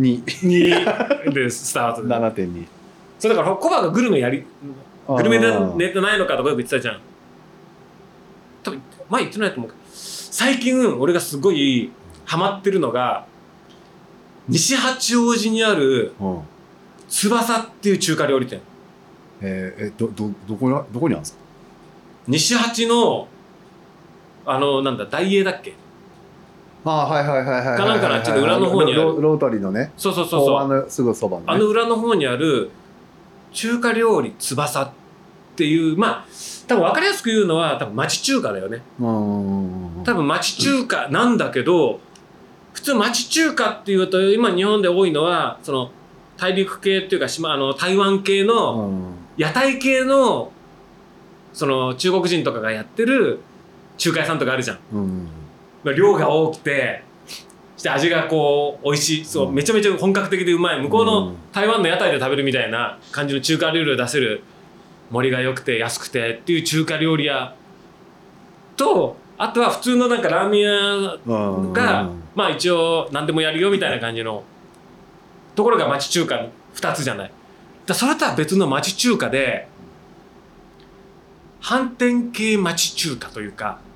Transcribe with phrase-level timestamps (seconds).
[0.00, 2.08] 2 2でスタートで。
[2.14, 2.66] 7.2
[3.18, 4.44] そうだからコバがグルメやり
[5.06, 7.00] グルメでネットないのかとかよく言ってたじゃん。
[8.62, 8.80] 多分
[9.10, 9.80] 前言ってないと思うけど。
[9.92, 11.90] 最近俺がすごい
[12.24, 13.26] ハマってるのが
[14.48, 16.40] 西八王子にあるうん。
[17.08, 18.60] 翼っていう中華料理店。
[19.42, 21.38] えー、えどどどこにどこにあるんですか？
[22.28, 23.26] 西八の
[24.46, 25.74] あのなんだ大英だっけ？
[26.84, 27.78] ああはいはいはいはいはい。
[27.78, 29.20] かなんかのあっちの裏の方にある。
[29.20, 29.92] ロータリーのね。
[29.96, 30.58] そうそうそうそう。
[30.58, 31.52] あのすぐそばのね。
[31.52, 32.70] あの裏の方にある
[33.52, 34.90] 中華料理翼っ
[35.56, 36.24] ていうまあ
[36.66, 38.82] 多分分かりやすく言うのは多分町中華だよね。
[38.98, 40.02] うん。
[40.04, 42.00] 多分町中華なんだけど、
[42.72, 45.90] 普通町中華っていうと今日本で多いのはその
[46.38, 49.14] 大陸系っていうか島あの台湾系のうん。
[49.36, 50.52] 屋台系の
[51.52, 53.40] その中国人とかがやってる
[53.96, 54.78] 中華屋さんとかあるじゃん。
[54.92, 55.28] うん
[55.84, 57.02] まあ量が多くて
[57.76, 59.54] して味がこう美味しいそう、うん。
[59.54, 61.36] めちゃめちゃ本格的でうまい向こううのん。
[61.52, 64.42] 台湾の屋台で食べるみたいな感じの中華料理を出せる
[65.10, 67.54] 盛りが良くて安くてっていう中華料理屋
[68.76, 71.72] とあとは普通のなんかラーメン屋うん。
[71.72, 74.44] が、まあ一応何でもやるよみたいな感じの
[75.54, 77.32] ところが町中華2つじゃない。
[77.86, 79.66] だそれとは別の町中華で
[81.60, 83.89] 反転系町中華というかえ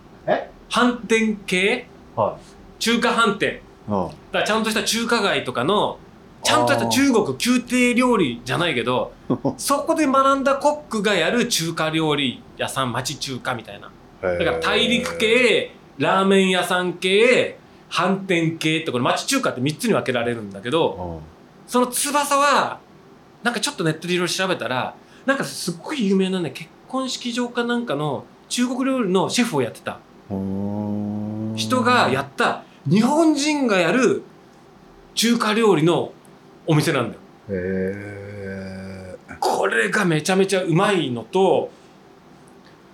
[0.75, 1.87] 反転系？
[2.17, 2.37] は
[2.81, 4.09] 中華飯店いあ。
[4.09, 6.01] だからちゃんとした中華街とかの
[6.43, 9.13] ちゃんとした中国宮廷料理じゃないけど
[9.57, 13.89] そこで学んだコックがやる中華料理屋さん町中華みたいな。
[14.21, 17.57] だだから大陸系ラーメン屋さん系
[17.89, 21.21] 反転系ってこれ町中華って3つに分けられるんだけど
[21.69, 22.81] その翼は
[23.45, 34.23] なんかちょっとネットでいろいろ調べたらなんかすっごい有名なね結婚式場かなんかの中国料理のシェフをやってた人がやった日本人がやる
[35.15, 36.13] 中華料理の
[36.67, 37.21] お店なんだよ。
[37.51, 41.71] へえこれがめちゃめちゃうまいのと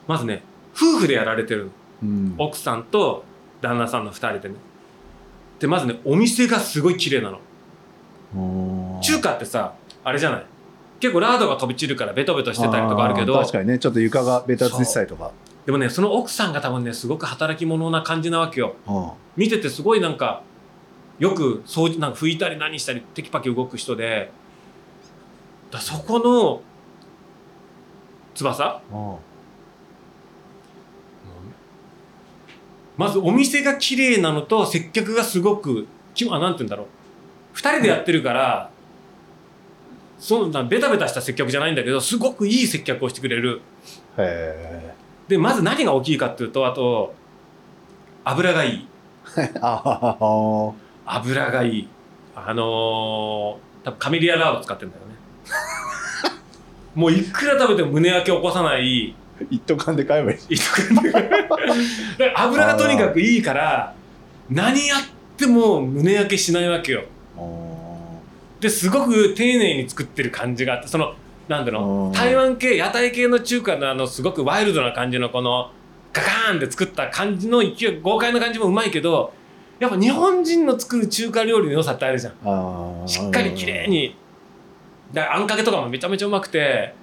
[0.06, 0.42] まずね
[0.74, 1.70] 夫婦でやられてるの。
[2.02, 2.34] うん。
[2.38, 3.24] 奥さんと
[3.60, 4.56] 旦那さんの2人でね。
[5.60, 7.41] でまずねお店がすごい綺麗なの。
[9.02, 9.74] 中華ってさ
[10.04, 10.47] あれじゃない？
[11.00, 13.34] 結構ラードが飛び散るからベトベトしてたりとかあるけど。
[13.34, 13.78] ー確かにね。
[13.78, 15.32] ちょっと床がベタついてたりとか
[15.66, 18.76] でもねその奥さんが多分ねすごく働き者な感じなわけよ。
[18.87, 20.43] うん見ててすごいなんか
[21.19, 24.31] よく掃除なんか拭いたり何したりテキパキ動く人で
[25.71, 26.62] だそこの
[28.34, 28.82] 翼？
[28.93, 29.16] うん
[32.97, 36.84] まずお店が綺麗なのと接客がすごくきあなんて言うんだろ
[37.54, 37.56] う。
[37.56, 38.71] 2人でやってるから
[40.19, 43.62] そんなベタベタした接客じゃないんだけどすごくいい接客をしてくれる。
[44.19, 44.94] へ
[45.30, 47.14] でまず何が大きいかっていうとあと
[48.24, 48.88] 油がいい。
[51.06, 51.88] 油がいい。
[52.34, 55.14] あのー、多分カメリアラード使ってんだよね。
[56.96, 59.14] もういくら食べても胸焼け起こさない。
[59.50, 60.38] 一斗缶で買えばいい。
[60.48, 60.64] いいと
[60.96, 61.02] こ
[62.18, 63.94] でで油がとにかくいいから
[64.50, 65.00] 何やっ
[65.36, 67.04] ても胸焼けしないわけよ。
[68.58, 71.14] ですごく丁寧に作ってる感じがあってその
[71.50, 75.72] なんだろう台湾系屋台系の中華のあのすごくワイルドな感じのこの
[76.12, 79.32] ガカーンって作った感じの勢い豪快な感じもうまいけど
[79.80, 83.02] やっぱ日本人の作る中華料理の良さってあるじゃん。
[83.08, 84.14] しっかり綺麗に。
[85.12, 86.94] だあんかけとかもめちゃめちゃうまくて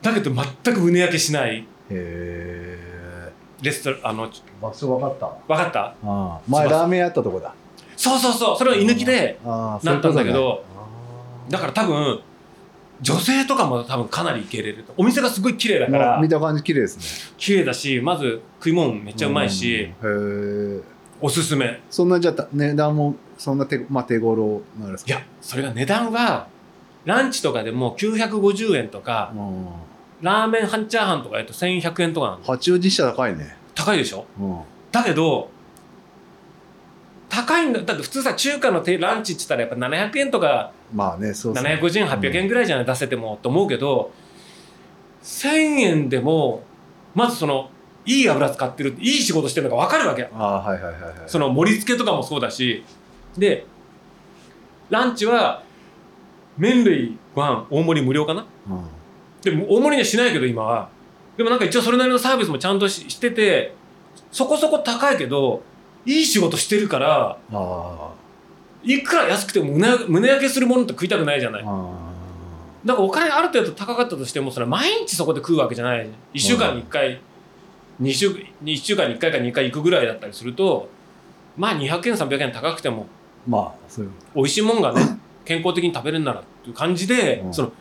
[0.00, 0.30] だけど
[0.62, 4.30] 全く胸焼けしないへえレストランあの
[4.62, 5.26] 場所分かった。
[5.46, 5.80] 分かった？
[5.80, 7.52] ああ前ラーメン屋あったとこだ。
[7.96, 8.56] そうそうそう。
[8.56, 10.64] それを居抜きでああなったんだけど
[11.50, 12.20] だから多分
[13.00, 14.92] 女性とかも多分かなりいけれると。
[14.96, 16.96] お店がすごい綺麗だかまあら見た感じ綺麗です
[17.30, 17.34] ね。
[17.38, 20.08] 綺麗だしまず食い物めっちゃうまいしう
[20.78, 20.82] ん
[21.20, 21.80] おすすめ。
[21.90, 25.12] そんなじゃあ値段もそんな手,、まあ、手頃なんですか？
[25.12, 26.48] いやそれが値段は
[27.04, 29.66] ランチとかでも950円とかうん。
[30.20, 33.56] ラーメン半チャーハンとかやと1100円とかなの八王子車高いね。
[33.76, 34.26] 高いでしょ？
[34.40, 34.58] うん。
[34.90, 35.48] だけど
[37.28, 37.80] 高いんだ。
[37.82, 44.10] だって普通さ中華のてランチって言ったらやっぱ700円とかまあねそうそう750円800円ぐらいじゃない出せてもと思うけど
[45.22, 46.62] 1000円でも
[47.14, 47.70] まずその
[48.06, 50.30] いい油使ってるいい仕事してるのが分かるわけ。
[50.32, 51.12] ああはいはいはいはい。
[51.26, 52.82] その盛り付けとかもそうだし
[53.36, 53.66] で
[54.88, 55.62] ランチは
[56.56, 58.46] 麺類ご飯大盛り無料かな？
[58.68, 58.84] うん。
[59.42, 60.88] でも大盛りにはしないけど今は。
[61.36, 63.74] でもなんか一応それなりのサービスもちゃんとししてて
[64.32, 65.62] そこそこ高いけど
[66.08, 68.10] いい仕事してるからあ
[68.82, 71.64] いくら安くても胸胸焼けするものって食いたくないじゃない。
[71.64, 71.82] だか
[72.84, 76.08] らお金ある程度高かったとしてもそれ毎日そこで食うわけじゃない。
[76.32, 77.20] 1週間に1回、
[78.00, 78.30] 2週
[78.64, 80.88] 1週間に1回か2回行くぐらいだったりすると
[81.58, 83.06] まあ200円300円高くても
[83.46, 84.10] まあそういう。
[84.34, 87.52] 美味しいもんがね 健康的に食べれるならっていう感じで、うん。
[87.54, 87.72] その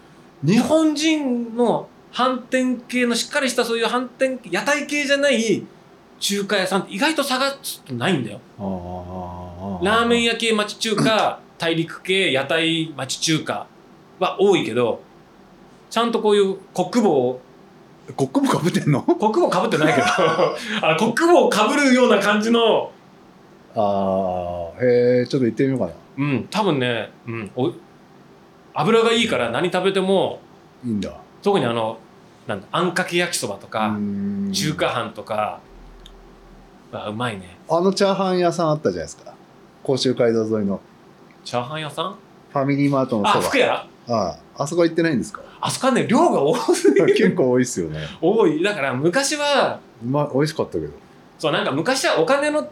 [0.43, 5.63] 日本人の反転系のしっかりしたそういう反転屋台系じゃない
[6.19, 8.39] 中華屋さんって意外と探すとないんだよ。
[9.83, 13.67] ラーメン屋系町中華、 大陸系屋台町中華
[14.19, 15.01] は多いけど、
[15.89, 17.39] ちゃんとこういうコック帽、
[18.15, 19.01] コックもかぶってんの？
[19.01, 20.07] コック帽かぶってないけど、
[20.81, 22.91] あのコック帽かぶるような感じの、
[23.75, 25.91] ああへえちょっと行ってみようかな。
[26.17, 27.71] うん、多分ね、うん、お
[28.73, 30.39] 油がいいから何食べても、
[30.85, 31.11] いいんだ。
[31.41, 31.99] 特にあの、
[32.47, 34.51] なんだ、あんかけ焼きそばとか、うん。
[34.53, 35.59] 中華飯とか、
[36.91, 37.57] あうまいね。
[37.69, 39.33] あのチャーハン屋さんあったじゃないですか。
[39.83, 40.79] 甲州街道沿いの。
[41.43, 42.15] チャーハン屋さん？
[42.51, 43.45] ファミリーマートのあ、そば。
[43.45, 43.73] 福屋？
[43.75, 45.41] あああそこ行ってないんですか？
[45.59, 47.07] あそこはね、量が多すぎる。
[47.15, 47.99] 結構多いっすよね。
[48.21, 48.61] 多い。
[48.63, 50.93] だから昔は、うまい美味しかったけど。
[51.39, 52.67] そうなんか昔はお金の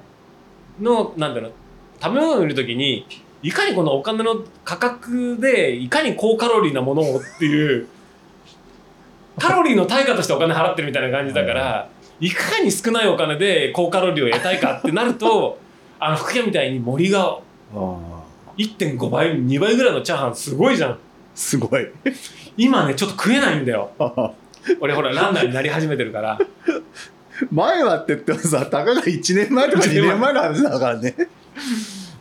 [0.81, 1.51] のなんだろう
[2.01, 3.06] 食べ物を売るときに
[3.44, 7.88] いかにこのお金の価格でいかに高カロリーなものをっていう
[9.39, 11.89] カロリーの対価としてお金払ってるみたいな感じだから
[12.19, 15.57] いかに少ないお金で高カロリーを得たいかってなると
[16.00, 17.39] あの福屋みたいに森があ
[17.73, 18.15] あ。
[18.57, 20.97] 1.5倍2倍ぐらいのチャーハンすごいじゃん。
[21.33, 21.88] すごい。
[22.56, 23.89] 今ねちょっと食えないんだよ。
[24.79, 26.39] 俺ほらランナーになり始めてるから。
[27.51, 31.13] 前はって言ってもさたかが1年前とか2年前の話だからね。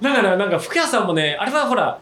[0.00, 1.98] だからなんか福屋さんもねあれはほら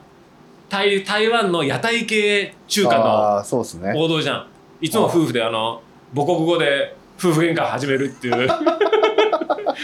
[0.71, 3.93] 台台湾の屋台系中華のああそうっすね。
[3.95, 4.47] 王道じゃん。
[4.81, 5.83] いつも夫婦であの
[6.15, 8.47] 母国語で夫婦喧嘩始めるっていう。
[8.49, 8.55] だ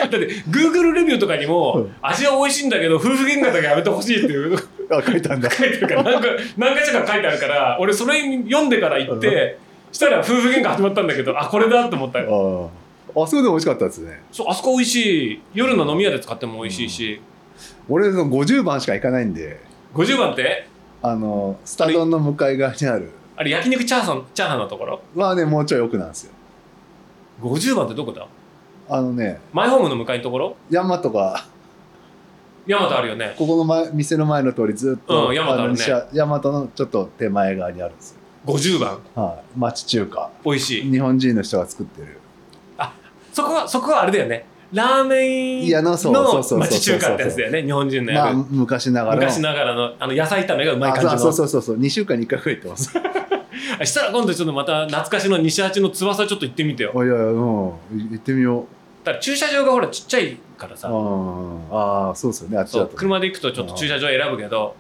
[0.07, 0.17] って
[0.51, 1.95] Google レビューとかにも、うん。
[2.03, 4.57] 味は美味しいんだけど夫婦喧嘩だけやめてほしいっていう。
[4.91, 5.51] あ書いたんだ。
[5.51, 9.59] 書いてるからなんか何か所か書いてあるから俺それ読んでから行って
[9.93, 12.71] したら夫婦喧嘩始まったんだけどあこれだと思ったよ。
[13.11, 14.21] あそこで美味しかったですね。
[14.33, 15.41] そうあそこ美味しい。
[15.55, 17.21] 夜の飲み屋で使っても美味しいし、
[17.89, 19.61] 俺その50番しか行かないんで。
[19.95, 20.67] 50番って？
[21.03, 23.11] あのスタ丼の向かい側にある。
[23.37, 25.01] あれ焼肉チャーハンチャーハンのところ？
[25.17, 26.33] はねもうちょい奥なんですよ
[27.41, 28.27] 50番ってどこだ？
[28.89, 30.57] あのねマイホームの向かいのところ？
[30.71, 31.47] 山とか。
[32.67, 33.35] ヤマトあるよね。
[33.39, 35.69] ここの前店の前の通りずっと、うん大和あるね。
[35.69, 39.01] の西大和のちょっと手前側にあるんですよ50番。
[39.15, 39.59] はい。
[39.59, 40.31] 町中華。
[40.45, 40.91] 美味しい。
[40.91, 42.21] 日本人の人が作ってる。
[43.33, 44.45] そこはそこはあれだよね。
[44.73, 47.63] ラーメンの町中華ってやつだよね。
[47.63, 49.21] 日本人のやる、まあ昔ながらの。
[49.23, 51.13] 昔ながらのあの野菜炒めがうまい感じの。
[51.13, 51.79] あそうそうそうそう。
[51.79, 52.93] 2週間に1回ぐらい行ってます。
[52.99, 53.01] あ
[53.85, 56.93] したら今度ちょっとまた懐かしの西八の翼ちょっと行ってみてよ。
[56.95, 57.37] おいやいやうん。
[57.37, 57.75] 行
[58.15, 58.65] ってみよう。
[59.05, 60.89] だから駐車場がほらちっちゃいからさ。
[60.89, 60.95] あー。
[61.71, 62.59] あーそうですよね。
[62.59, 62.97] あっちだと。
[62.97, 64.75] 車で行くとちょっと駐車場選ぶけど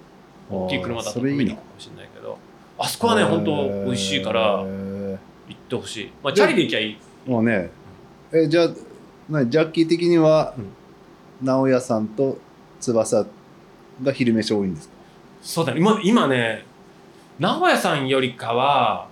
[0.51, 1.43] 大きい車だとそれいいな。
[1.43, 2.39] 止めに行くかもしれないけど。
[2.79, 5.19] あそこはね本当美味しいから行
[5.53, 6.99] ってほしい、まあ、チャリで行きゃいい。
[7.27, 7.71] もうね。
[8.33, 8.69] えじゃあ
[9.29, 10.55] なジャッキー的には、
[11.43, 12.39] 直哉さんと
[12.81, 13.27] 翼
[14.03, 14.95] が昼飯多いんですか？
[15.43, 15.81] そうだね。
[15.81, 16.65] 今今ね
[17.39, 19.09] 名古屋さんよりかは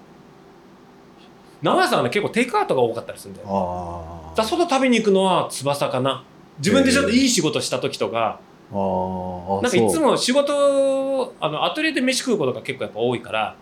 [1.63, 6.23] 名古屋さんはね結構テイクアウトが多かったりするんだよあだ外食べに行くのは翼かな。
[6.59, 8.39] 自分でちょっといい仕事した時とか、
[8.73, 13.57] あーあなんかいつも仕事あのアトリエで飯食うことが結構やっぱ多いから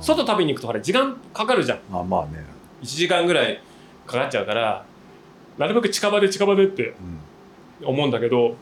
[0.00, 1.78] 外食べに行くとほら時間かかるじゃん。
[1.92, 2.44] あまあね、
[2.82, 3.60] 1時間ぐらい
[4.06, 4.84] かかっちゃうから
[5.58, 6.94] なるべく近場で近場でって
[7.82, 7.88] うん。
[7.88, 8.56] 思うんだけど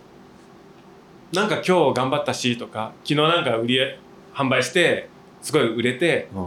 [1.33, 3.79] なんか今日頑張ったしとか昨日なんか売り
[4.35, 5.09] 販売して
[5.45, 6.45] すごい売れてうん。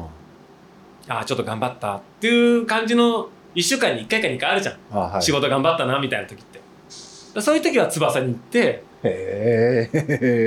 [1.08, 6.60] ああちょっと頑張ったっていう感じの1週間に1回か2回あるじゃん、あはい、仕事頑張ったなみたいな時って。
[7.40, 8.84] そういう時は翼に行って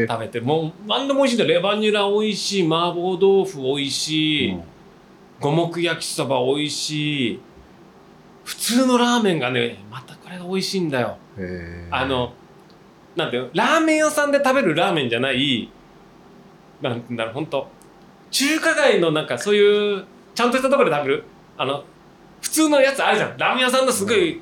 [0.09, 1.61] 食べてもう何でも美味しいんだよ。
[1.61, 4.63] レバニラ美味しい麻婆豆腐美味しい、うん。
[5.41, 7.41] 五目焼きそば美味しい。
[8.45, 11.17] 普通のラーメンがねまたこれが美味しいんだよ。
[11.91, 12.33] あの
[13.15, 15.71] なんていうのラーメン屋さんで食べるラーメンじゃない
[16.83, 17.69] なんだろう本当
[18.31, 21.25] 中華街のなんかそういうちゃんとしたところで食べる？
[21.59, 21.85] あの
[22.41, 23.37] 普通のやつあるじゃん。
[23.39, 24.41] ラーメン屋さんのすごい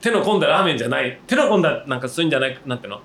[0.00, 1.20] 手の込んだラーメンじゃない。
[1.26, 3.00] 手の込んだなんかそういうんじゃないなんていうの？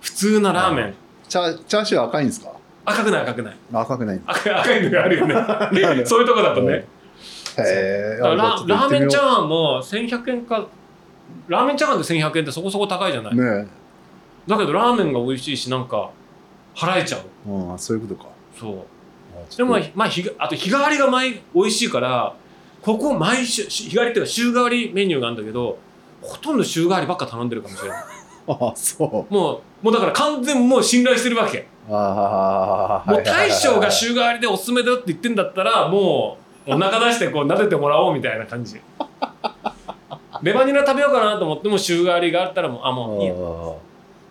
[0.00, 0.94] 普通のラーメン。
[1.28, 2.52] チャチャーシュー赤いんですか？
[2.84, 3.56] 赤くない赤くない。
[3.72, 5.34] 赤くない赤い赤いのがあるよね。
[5.94, 6.84] るそういうとこだとね。
[7.58, 10.66] へえララーメンチャーーハンも1100円か
[11.48, 13.68] ラーメンチャーハンで1100円ってそこそこ高いじゃない、ね
[14.48, 16.10] だけどラーメンが美味しいしなんか
[16.74, 17.20] 払えちゃう。
[17.46, 18.28] え、うん、そういうことか。
[18.58, 18.78] そう。
[18.78, 18.82] あ
[19.56, 22.34] でもまあ日があと日替わりが毎美味しいから
[22.82, 25.78] ここ毎週日替わりっていうか週替わりメニューがあるんだけど
[26.20, 28.02] ほとんど週替わりばっか頼んでるかもしれない。
[28.46, 29.32] と あそう。
[29.32, 31.66] もうもうだから完全もう信頼してるわけ。
[31.90, 38.80] ああもう大将が週替わりでおすすめだよって言ってんだったらもうお腹出してこう撫でてもらおうみたいな感じ。
[40.42, 43.78] レバニラ食べようかなと思っても週替わりがあったらもうあもういいよ。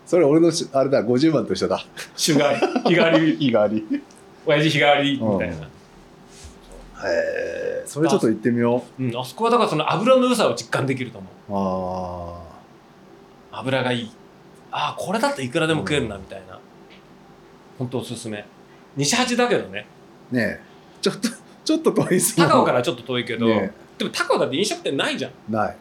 [0.06, 1.82] それ俺のしあれだ50番と一緒だ。
[2.16, 3.36] 週替わり日替わり。
[3.36, 4.02] 日替わり
[4.46, 5.58] 親父日替わりみたいな、へ
[7.08, 9.02] えそれちょっと行ってみよう。
[9.02, 11.52] ん、あそこはだからその油の良さを実感できると思う。
[11.52, 11.56] う
[13.54, 14.10] あ油がいい。
[14.70, 16.58] ああこれだっていくらでも食えるなみたいな、
[17.78, 18.44] 本当おすすめ。
[18.96, 19.86] 西八だけどね。
[20.32, 20.60] あねえ。
[21.00, 21.28] ちょっと
[21.64, 25.30] ちょっと遠いっすもん高尾からちょっと遠いけど、ねでも高尾だって飲食店ないじゃん。
[25.30, 25.76] えない。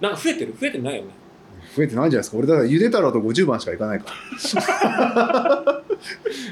[0.00, 1.08] なんか増えてる増えてないよね
[1.76, 2.36] 増えてないんじゃないですか。
[2.38, 5.82] 俺だからゆで太郎と50番しか行かないから。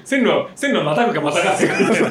[0.04, 2.10] 線路線路またぐかまたがせかみたいな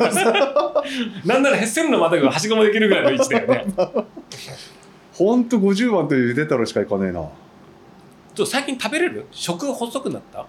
[1.25, 3.65] なんなら線路またぐはしごもできるぐらいの位置だよね。
[5.13, 7.25] ほんと50番とゆで太郎しか行かねえな。
[8.45, 9.25] 最近食べれる？
[9.31, 10.45] 食細くなった？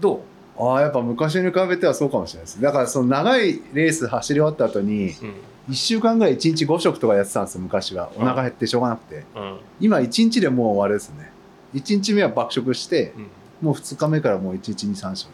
[0.00, 0.22] ど
[0.58, 2.60] ああやっぱ昔に比べてはそうかもしれないです。
[2.60, 5.32] だからその長いレース走り終わった後にううん。
[5.70, 8.10] 1週間ぐらい1日5食とかやってたんですよ昔は。
[8.16, 9.24] お腹減ってしょうがなくて。
[9.34, 9.56] うん。
[9.80, 11.30] 今1日でもうあれですね
[11.76, 13.26] 1日目は爆食してうん。
[13.68, 15.28] もう2日目からもう1日23食。
[15.28, 15.32] も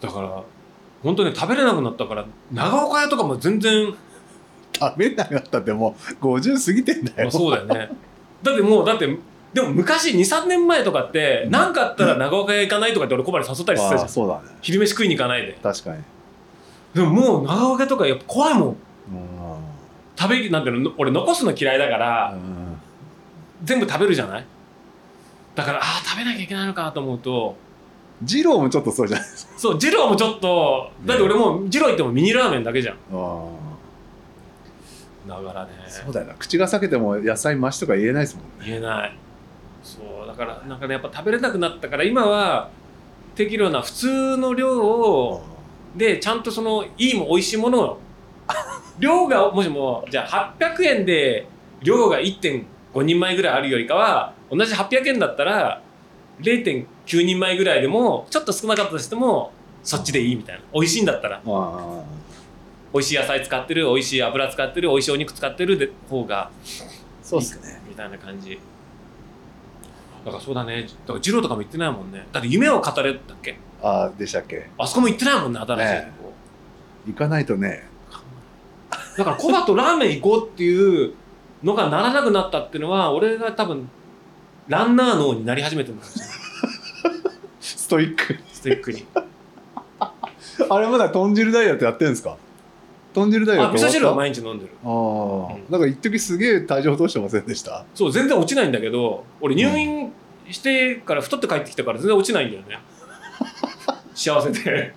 [0.00, 0.42] だから
[1.02, 3.94] 本当ね食べれなくなったから長岡屋とかも全然う
[4.74, 7.90] 食べなくなったってもう50過ぎてんだまあよそうだよね。
[8.42, 9.18] だってもうだって
[9.52, 14.00] でも昔23年前とかって何かあったら長岡屋行かないとかって俺小針誘ったりしてたじゃん。
[14.02, 14.40] ああそうだね。
[14.62, 15.58] 昼飯食いに行かないで。
[15.62, 16.02] 確かに。
[16.94, 18.68] でももう長岡屋とかやっぱ怖いもん。
[18.68, 18.76] うん。
[20.16, 22.80] 食べなんていうの俺残すの嫌いだからうん。
[23.64, 24.44] 全部食べるじゃない？
[25.60, 27.56] だからああ食べなきゃいけないのかと思うと
[28.22, 29.52] 二郎もちょっとそうじゃないですか。
[29.58, 32.96] そう二郎もちょっとだって俺もう二郎行ってもミニラーメンだけじゃん。
[33.12, 33.44] あ
[35.28, 35.70] だからね。
[35.86, 36.34] あそうだよな。
[36.34, 38.50] 口が裂けても野菜増しとか言えないですもんね。
[38.66, 39.16] 言えない。
[39.82, 42.68] そうだからなんかねやっぱ食べれなくなったから今は
[43.34, 45.42] 適量な普通の量を
[45.96, 48.00] でちゃんとそのいいも美味しいものを
[48.98, 51.46] 量がもしもじゃあ800円で
[51.82, 55.82] 量が1.5人前ぐらいあるよりかは同じ800円だったら
[56.40, 60.62] 0.9人前ぐらいでもちょっと少なかったとしてもそっちでいいみたいな。
[60.74, 61.40] 美味しいんだったら。
[62.92, 66.50] 美味しい野菜使ってる美味しい油使ってる美味しいお肉使ってるで方が
[67.22, 67.80] そうっすね。
[67.88, 68.58] みたいな感じ。
[70.24, 70.82] だからそうだね。
[70.82, 72.26] だから二郎とかも行ってないもんね。
[72.32, 73.56] だって夢を語れだっけ？
[73.82, 74.68] ああでしたっけ？
[74.76, 76.34] あそこも行ってないもんね新しいとこ、ね
[77.06, 77.88] 行かないとね。
[79.16, 81.14] だからコバとラーメン行こうっていう
[81.62, 83.88] のがならなくなったっていうのは俺が多分
[84.68, 86.24] ランナー脳になり始めてるんですよ
[87.60, 89.04] ストイックストイックに。
[90.70, 92.36] あれまだ豚汁ダイエットやってるんですか？
[93.12, 94.70] 豚汁ダイエットあ味噌汁は毎日飲んでる。
[94.82, 95.64] たああ、うん。
[95.68, 97.84] なんか一時すげえ体重落としてませんでした？
[97.94, 100.12] そう全然落ちないんだけど俺入院
[100.50, 102.78] してから太って帰ってきたから全然落ちないんだよね。
[104.14, 104.94] 幸せで。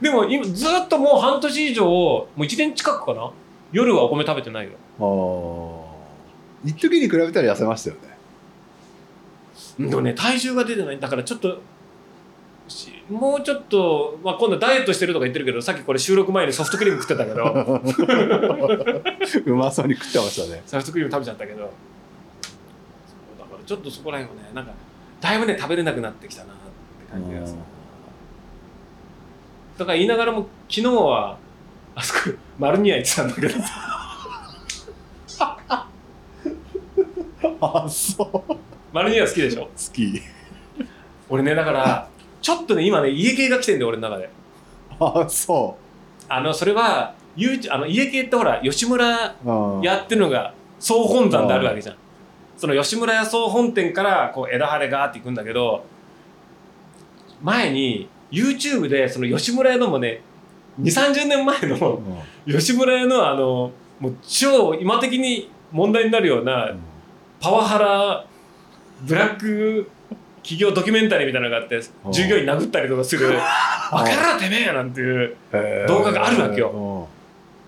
[0.00, 3.30] でも今ずっともう半年以上もう1年近くかな？
[3.72, 5.92] 夜はお米食べてないよああ
[6.64, 9.88] 一時に比べたら痩せましたよね。
[9.88, 11.00] でもね体重が出てない。
[11.00, 11.60] だからちょっと
[12.68, 17.82] しもうちょっと、まあ、今度ダイエットしてるとか言ってるけどさっきこれ収録前にソフトクリーム食ってたけど。
[19.52, 20.62] うまそうに食ってましたね。
[20.66, 21.60] ソフトクリーム食べちゃったけど。
[21.62, 21.70] だか
[23.58, 24.72] らちょっとそこら辺をねなんか
[25.20, 26.62] だいぶね食べれなくなってきたなって
[27.12, 27.58] 感じがする。
[29.78, 31.38] だから言いながらも昨日は
[31.94, 33.54] あそこ丸には行ってたんだけど
[37.62, 38.54] あそう。
[38.92, 39.62] 丸には好きでしょ？
[39.62, 40.20] 好き。
[41.28, 42.08] 俺ねだから
[42.40, 44.28] ちょっとね今ね家系が来てんだよ俺の中で。
[44.98, 45.76] あそ
[46.28, 51.96] あのそれは YouTube あの家系ってほら吉村うあやってるのが総本山であるわけじゃん。
[52.56, 55.84] その吉村屋総本店からこう枝葉でガーっていくんだけど
[57.42, 60.22] 前に YouTube でその吉村屋のもね
[60.80, 62.02] 2 3 0年前の
[62.46, 66.72] 吉村屋のあのもう超今的に問題になるような
[67.42, 68.24] パワハラ
[69.02, 69.90] ブラック
[70.44, 72.12] 企業ドキュメンタリーみたいなのがあってうん。
[72.12, 73.28] 従業員殴ったりとかする
[73.92, 75.34] 「バカ野郎てめえ!」なんていう
[75.88, 77.08] 動画があるわけよ。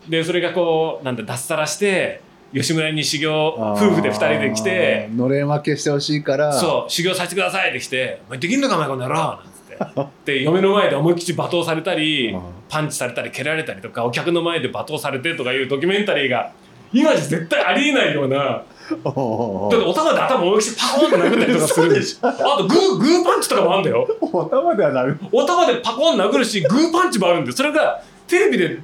[0.08, 2.20] でそれがこうなんだ脱サラして
[2.52, 6.52] 吉村に修行夫婦で2人で来てのれん分けしてほしいから。
[6.52, 10.34] そう修行させてくださいって来て「お前できんのかお前この野郎!」なんつって。
[10.38, 12.40] で嫁の前で思いっきり罵倒されたりうん。
[12.68, 16.50] パンチされたり蹴られたりとかお客の前で罵倒されてとかいうドキュメンタリーが
[16.92, 22.28] 今じゃ絶対ありえないようなだっておお玉で頭思いっきりパコーンって殴ったりとかするしょ。
[22.28, 24.06] あとグーグーパンチとかもあるんだよ。
[24.20, 25.18] お玉ではなる。
[25.32, 28.78] お玉でパコーン殴るしグーパンチもあるんでそれがテレビで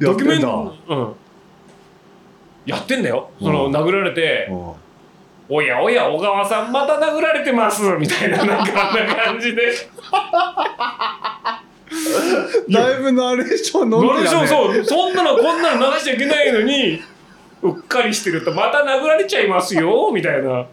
[0.00, 1.14] ドキュメントうん。
[2.66, 3.30] やってんだよ。
[3.40, 3.76] そのうん。
[3.76, 4.72] 殴られてうん
[5.48, 9.62] 「おやおや小川さんまた殴られてます」みたいななんかあんな感じで。
[12.68, 14.84] だいぶナレーションのナレーションそう。
[14.84, 17.00] そんなのこんなの流しちゃいけないのに
[17.70, 20.66] うっかりしてるとまた殴られちゃいますよ みたいな。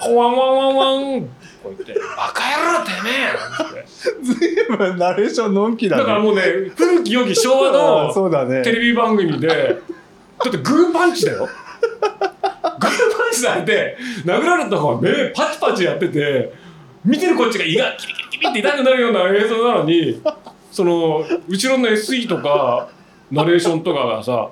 [0.00, 1.28] ほわんわんわんわんこ
[1.66, 3.84] う言って「バカ野郎てめえ!」なんて。
[4.22, 6.02] 随分ナレーションのんきだね。
[6.02, 6.42] だからもうね
[6.76, 8.62] 古き良き昭和の そうだね。
[8.62, 11.48] テレビ番組でだってグーパンチだよ。
[11.80, 16.52] グーパンチされて殴られた方が目パチパチやってて
[17.04, 20.20] 見てるこっちが胃がキリキリキリって痛くなるような映像なのに
[20.70, 22.88] その後ろの SE とか
[23.30, 24.48] ナレーションとかがさ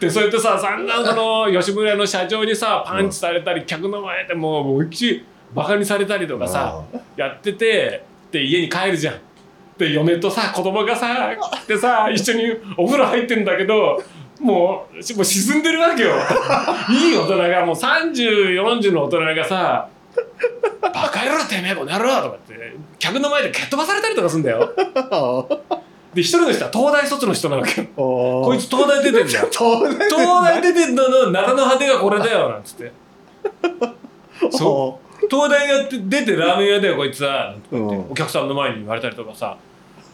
[0.00, 5.24] でそうやってさ散々その 吉村屋の社長にさパンチされたり客の前でもう思いっきり
[5.54, 6.82] バカにされたりとかさ
[7.16, 9.14] やっててで家に帰るじゃん。
[9.78, 12.44] で嫁とさ子供がさ来てさ一緒に
[12.78, 14.02] お風呂入ってんだけど
[14.40, 16.14] もうしもう沈んでるわけよ。
[16.90, 19.88] いい大人がもう3040の大人がさ
[20.80, 24.72] 「バカ野郎てめえこの野郎」とかって客の前で蹴っ飛ばされたりとかすんだよ
[26.16, 27.88] で一人の人は東大卒の人なわけよ。
[27.94, 29.48] ここいつ東大出てんだよ。
[29.52, 32.90] 東大東大出てんのの奈良の果てがこれだよなんつって。
[34.50, 35.26] そう。
[35.30, 37.54] 東大やって出てラーメン屋だよこいつは。
[37.70, 39.58] お客さんの前に言われたりとかさ。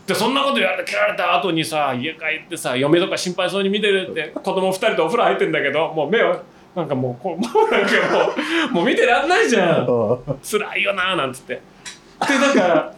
[0.05, 6.41] でそんなこと言われて蹴られた後にさ家帰ってさ嫁とか心配そうに見てるって子供二人とお風呂入ってんだけどもう目は
[6.75, 8.33] なんかもうこう もうなんかも
[8.73, 9.87] うもう見てらんないじゃん。
[10.43, 11.61] 辛いよななんつって。
[12.27, 12.95] でなん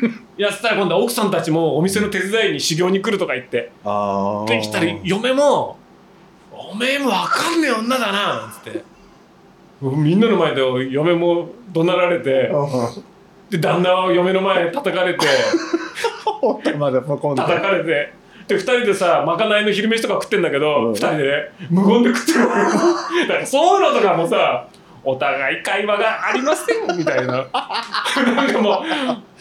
[0.00, 3.70] か やってたら今度は奥さんたちもお店の手伝いに修行に来るとか言って。
[4.46, 5.76] できたり嫁も
[6.52, 8.82] 「おめえもわかんねえ女だな」なんつって。
[9.82, 12.50] みんなの前で嫁も怒鳴られて。
[13.50, 15.26] で旦那は嫁の前で叩かれて。
[17.36, 18.12] 叩かれて。
[18.48, 20.92] で2人でさまかないの昼飯とか食ってんだけど、うん。
[20.92, 21.32] 2人でね
[21.70, 22.38] 無言で食ってる
[23.28, 24.66] だ からそういうのとかもさ
[25.04, 27.32] お互い会話がありませんみたいな。
[27.32, 28.84] なんかも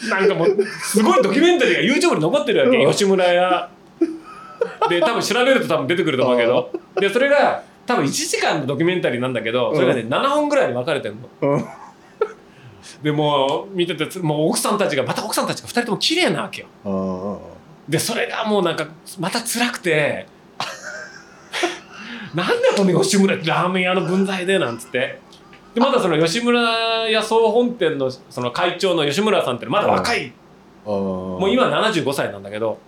[0.03, 2.91] うなんかもうすごいドキュメンタリーが YouTube に残ってるわけ、うん。
[2.91, 3.69] 吉村屋。
[4.89, 6.71] で多分調べると多分出てくると思うけど。
[6.95, 11.29] でそれが多分1時間のドキュメンタリーなんだけどそれがね7本ぐらいに分かれてるの。
[11.41, 11.65] うん。
[13.03, 16.67] でもう見ててつもう奥さんたちがまた奥さんたちが2人とも綺麗なわけよ。
[16.85, 17.37] あ
[17.87, 18.87] でそれがもうなんか
[19.19, 20.27] また辛くて。
[22.33, 25.19] なんでこの吉村ラーメン屋の分際でなんつって
[25.73, 26.61] でまだその吉村
[27.09, 30.33] 屋総本店のその会長の吉村さんってまだ若い。
[30.85, 32.79] あもう今75歳なんだけど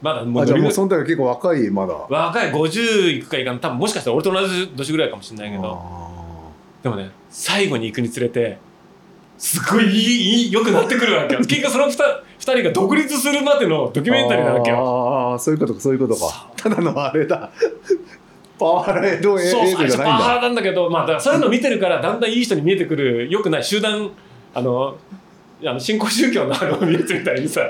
[0.00, 1.94] まだもうあじゃあもその時は結構若いまだ。
[1.94, 3.60] 若い50いくかいかん。
[3.60, 6.12] 多分もしかしたら俺と同じ年ぐらいかもしれないけど。
[6.82, 8.58] でもね最後に行くにつれて
[9.38, 11.40] すごいいい良くなってくるわけよ。
[11.46, 11.92] 結局その 2,
[12.38, 15.30] 人が独立するまでのドキュメンタリーなわけよ。
[15.32, 16.48] ああそういうことかそういうことか。
[16.56, 17.50] ただのあれだ
[18.62, 20.62] パワハラ映像映そう最初パワハラなんだ。
[20.62, 24.10] けど、まあ、だからそういうの見てるからだんだんいい人に見えてくるよくない集団
[24.54, 24.96] あの
[25.64, 27.62] あの新興宗教のあのやつみたいにさ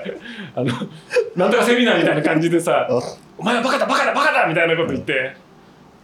[0.55, 0.73] あの
[1.37, 3.01] なんとかセミナーみたいな感じでさあ
[3.39, 5.37] 「お前はバカだバカだバカだ!」みたいなこと言って、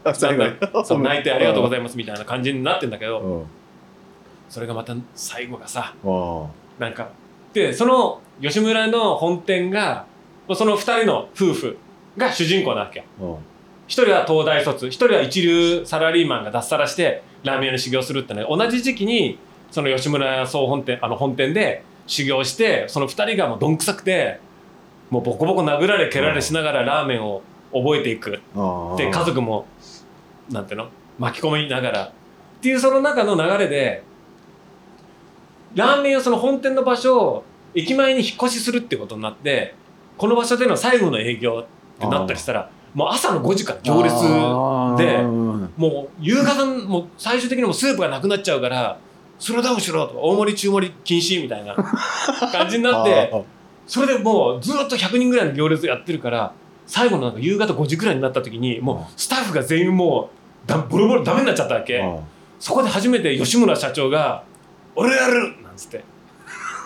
[0.05, 3.47] あ最後なんだそう泣いて「ありがとうございいます」みたいな感じになってんだけど、うん。
[4.49, 6.47] それがまた最後がさあ
[6.79, 7.11] なんか
[7.53, 10.07] でその吉村の本店が
[10.55, 11.79] その2人の夫婦
[12.17, 13.39] が主人公なわけよ。
[13.89, 18.47] 一人は東大卒一人は一流サラリーマンが脱サラしてラーメン屋に修行するってね。
[18.49, 19.39] 同じ時期に
[19.71, 24.41] その吉村屋総本店あの本店で修行してその二人がもうどんくさくて
[25.11, 28.41] もうボコボコ殴られ蹴られしながらラーメンを覚えていく。
[28.97, 29.67] で家族も
[30.51, 30.91] なんていうの？
[31.19, 32.05] 巻き込みながら。
[32.05, 32.13] っ
[32.61, 34.03] ていうその中の流れで
[35.75, 39.75] ラーメン屋その本店の場所を駅前に引っ越しするってことになって
[40.17, 44.15] この場所での最後の営業ってなったりしたらもう朝の5時から行列
[44.99, 48.99] でうんもう夕方もう最終的にもうスープがなくなっちゃうから
[49.39, 51.75] スローダウンしろとか大盛り中盛り禁止みたいな
[52.53, 53.41] 感じになってあ
[53.87, 56.53] それでもうずっと100人ぐらいの行列やってるから
[56.87, 60.31] 最後のなんか夕方5時ぐらいになった時にもうスタッフが全員も
[60.67, 62.01] うだボロボロダメになっちゃったわけ。
[62.03, 62.17] あ
[62.61, 64.43] そこで初めて吉村社長が
[64.97, 66.05] 「俺やる!」なんつって。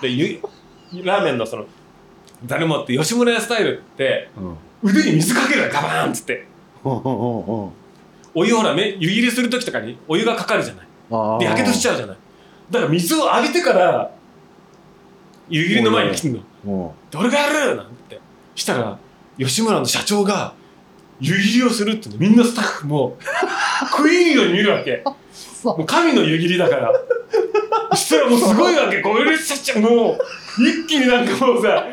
[0.03, 0.39] でゆ
[1.03, 1.65] ラーメンのその
[2.45, 6.47] ざるもって吉村屋スタイルってうん腕に水かけるのガバーンっつって。
[8.35, 10.87] お湯ほら目湯切りする時とかにお湯がかかるじゃない。
[11.11, 12.17] あでやけどしちゃうじゃない。
[12.71, 14.11] だから水を浴びてから
[15.49, 16.95] 湯切りの前に来るの。
[17.15, 17.77] 俺がやる？
[17.77, 18.21] なんて。
[18.55, 18.99] したら
[19.39, 20.55] 吉村の社長が
[21.21, 23.17] 湯切りをするってのみんなスタッフも
[23.91, 25.05] 食い入るように見るわけ。
[25.63, 26.93] もう神の湯切りだから。
[27.91, 29.03] そしたらもうすごいわけ。
[29.03, 30.19] これしちゃもう
[30.59, 31.87] 一気になんかもうさ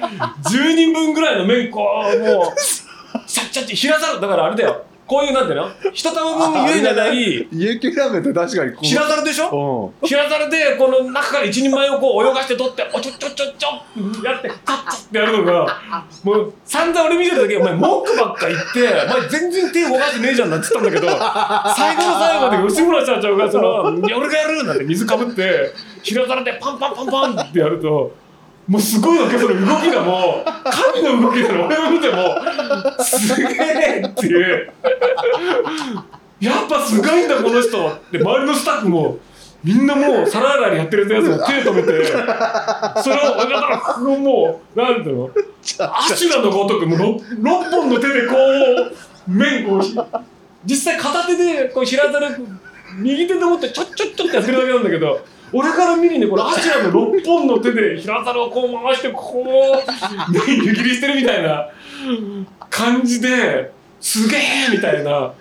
[0.43, 2.60] 10人分ぐらいの麺こうもう
[3.52, 13.70] シャッシャッて平皿だからあれだよこういうなんていうの一玉分言えじゃない家系ラーメンって確かに平皿でしょうん平皿でこの中から一人前をこう泳がして取っておちょちょちょちょ
[14.20, 25.72] ってやってカッチッってやるのがもう散々俺見てる時お前文句ばっか言ってお前全然手動かしてねえじゃんなって言ったんだけど最後の最後で吉村社長がその「いや俺がやる!」なんて水かぶって
[26.04, 28.12] 平皿でパンパンパンパンってやると。
[28.70, 30.50] もうすごいわけその動きがもう。
[30.72, 31.66] 神の動きなの。
[31.66, 32.38] 俺を見ても
[33.04, 34.72] すげえっていう。
[36.40, 37.88] やっぱすごいんだこの人。
[37.88, 39.18] って周りのスタッフも
[39.64, 45.32] みんなもう皿洗いやってるやつも手止めてそれをだからもうなんていうの？
[45.80, 46.86] アシュラのごとく。
[46.86, 48.36] もう 6, 6本の手でこ
[49.28, 49.82] う麺こう
[50.66, 52.30] 実際片手でこう平皿
[53.00, 61.70] 右手で持ってちょっちょっちょってやってるだけなんだけど俺から見るにこのアシュラの6本の手で平皿をこう回してこう麺湯切りしてるみたいな。
[62.70, 65.34] 感じですげえみたいな。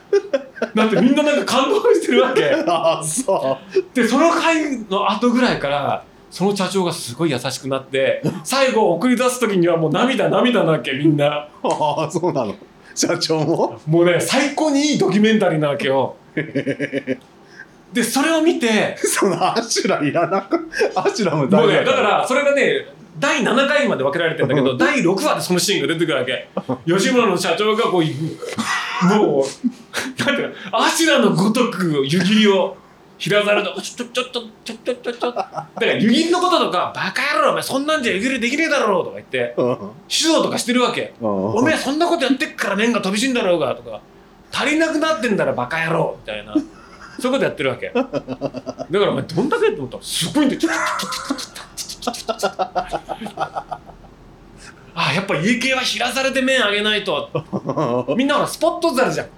[0.75, 2.53] だってみんななんか感動してるわけ。
[3.07, 3.59] そ
[3.95, 11.49] でその回の後ぐらいからその社長がすごい優しくなって最後送り出す時にはもう涙涙なわけみんな。
[11.63, 12.55] うああそうなの。
[12.95, 13.79] 社長も？
[13.87, 16.17] もうね最高にいいドキュメンタリーなわけよ
[17.93, 22.87] でそれを見て そのアシュラいらなくアシュラももうね誰だからそれがね
[23.19, 26.49] 第7回まで分けられてんだけど第6話でそのシーンが出てくるわけ。
[26.87, 32.77] 吉村の社長がこうもうなんていうのアシュラのごとく湯切りを
[33.19, 39.67] 平皿でちょちょちょちょちょちょちょだから湯切りのこととか「バカ野郎お前そんなんじゃ湯切りできねえだろ」とか言ってうん。
[39.69, 44.01] 指導とかしてるわけ「おめえそんなことやってっから麺が飛び死んだろうが」とか
[44.53, 46.55] 「足りなくなってんだらバカ野郎」みたいな
[47.19, 47.89] そういうことやってるわけ。
[47.89, 48.09] だか
[48.91, 50.61] らお前どんだけと思ったらすごいんだよ。
[54.95, 57.31] あやっぱ家系は平れて麺あげないと
[58.17, 59.29] みんなほらスポット皿じゃん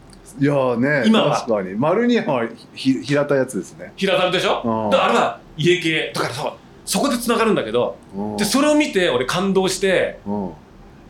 [0.43, 6.55] いやね今は確かに丸にはひ平たやつですね平皿でしょだからあれは家系だから
[6.87, 7.97] そこでつながるんだけど
[8.39, 10.21] でそれを見て俺感動して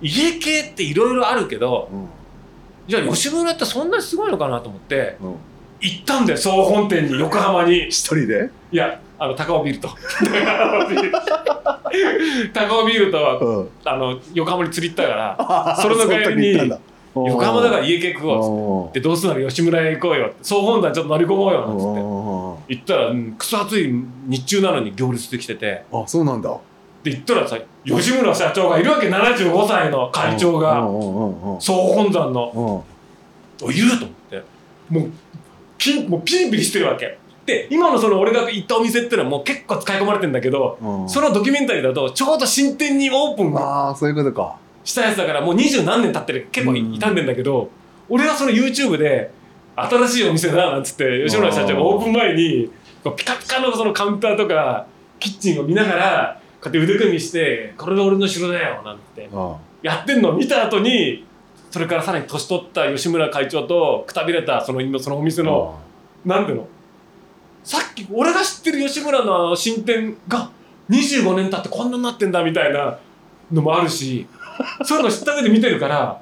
[0.03, 1.91] 家系っていろいろあるけど、
[2.89, 5.19] じゃあ吉村ってそんなにすごいのかなと思って、
[5.81, 7.89] 行ったんだよ総本店に横浜に。
[7.89, 8.51] 一人で？
[8.73, 9.89] いやあの高尾ビールと。
[12.55, 13.69] 高尾ビールと うん。
[13.85, 16.73] あの横浜に釣り行ったから それの帰りに
[17.15, 19.01] 横浜だから家系食おうっつって。
[19.01, 20.27] どうすんなら吉村へ行こうよ。
[20.27, 21.67] って総本山ちょっと乗り込もうよ。
[21.67, 21.79] なん。
[21.79, 22.01] つって。
[22.01, 23.93] お行ったら、うん、クソ暑い
[24.27, 25.83] 日中なのに行列できてて。
[25.93, 26.57] あそうなんだ。
[27.03, 29.09] で行ったらさ吉村社長がいるわけ。
[29.09, 30.81] 75歳の会長うが
[31.59, 32.85] 総本山の。
[33.61, 33.69] うん。
[33.69, 34.43] おいると思って。
[34.89, 35.11] もう
[35.81, 37.19] ピンもうピリピリしてるわけ。
[37.47, 41.09] で今のその俺が行ったお店ってのはもう結構使い込まれてんだけどうん。
[41.09, 44.57] そのドキュメンタリーだとちょうど新店にオープンああそういうことか。
[44.85, 46.93] したやつだからもう二十何年経ってる結構うん。
[46.93, 47.71] 傷んでんだけど、
[48.09, 49.31] 俺はその YouTube で
[49.77, 52.71] 新しいお店だなんつって吉村社長がオープン前に
[53.03, 54.87] こうピカピカのそのカウンターとか
[55.19, 59.29] キッチンを見ながらこうやって腕組みして「これが俺の城だよ」なんて。
[59.33, 61.25] あやってんのを見た後に
[61.71, 65.79] それからさらに年取った吉村会長とくたびれたその今そのお店の
[66.25, 66.69] なんていうの？
[67.63, 70.51] さっき俺が知ってる吉村の新店が
[70.89, 72.99] 25年経ってこんなになってんだみたいな
[73.53, 74.27] のもあるし
[74.85, 76.21] そういうの知った上で見てるから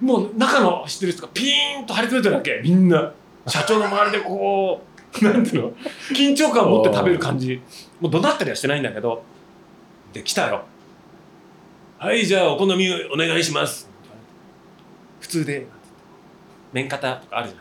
[0.00, 3.12] もう中の知ってる人がピーンと張り詰めてるわけみんな。
[3.46, 4.82] 社長の周りでこ
[5.20, 5.72] う なんていうの？
[6.12, 7.60] 緊張感を持って食べる感じ。
[8.00, 9.22] もう怒鳴ったりはしてないんだけど
[10.12, 10.62] で来たよ。
[11.98, 13.87] はいじゃあお好みお願いします
[15.28, 15.66] 普通で。
[16.72, 17.60] 麺型とかあるじゃん。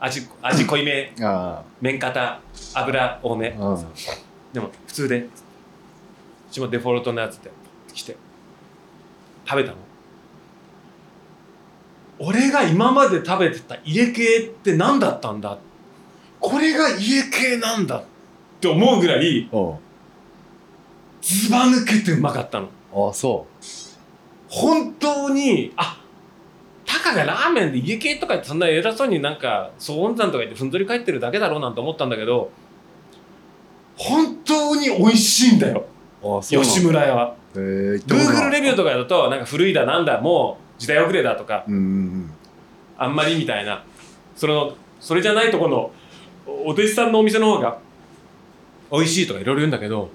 [0.00, 1.12] 味味濃いめ。
[1.20, 2.40] あ麺型
[2.74, 3.54] 油多め。
[3.60, 3.78] あ
[4.52, 5.18] でも普通で。
[5.20, 5.30] う
[6.50, 7.50] ちもデフォルトのやつで。
[7.92, 8.16] 来て。
[9.46, 9.76] 食べたの。
[12.18, 15.58] 俺が今まで食べてた家系って何だったんだ。
[16.40, 18.04] これが家系なんだっ
[18.58, 19.78] て思うぐらいお
[21.20, 22.68] ずば抜けてうまかったの。
[23.10, 23.46] あそ
[24.48, 26.02] 本当にあ
[26.86, 32.50] たかがラーメンで家系とか言ってそんな偉そうになんか総温山とか言ってふんぞり返ってるだけだろうなんて思ったんだけど
[33.96, 35.86] 本当に美味しいんだよ。
[36.42, 37.34] 吉村屋は。
[37.56, 37.62] へえ
[37.94, 38.48] 行ったことない。
[38.48, 42.30] Google レビューとかだとなんか古いだなんだもう時代遅れだとかうんうん
[42.98, 43.84] あんまりみたいな。
[44.36, 45.90] そのそれじゃないとこの
[46.46, 47.78] お弟子さんのお店の方が
[48.92, 50.10] 美味しいとかいろいろ言うんだけど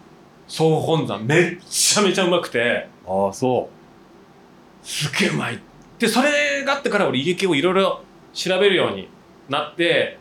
[0.47, 2.87] 総本山めっちゃめちゃうまくて。
[3.07, 3.69] ああそ
[4.83, 5.59] すげえうまい
[6.01, 8.01] でそれがあってから俺家系をいろいろ
[8.33, 9.07] 調べるように
[9.47, 10.19] なって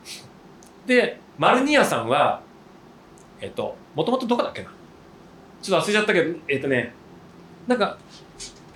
[0.87, 2.43] でマルニアさんは
[3.41, 4.71] えっともともとどこだっけな？
[5.63, 6.93] ちょっと忘れちゃったけどえっとね
[7.67, 7.99] なんか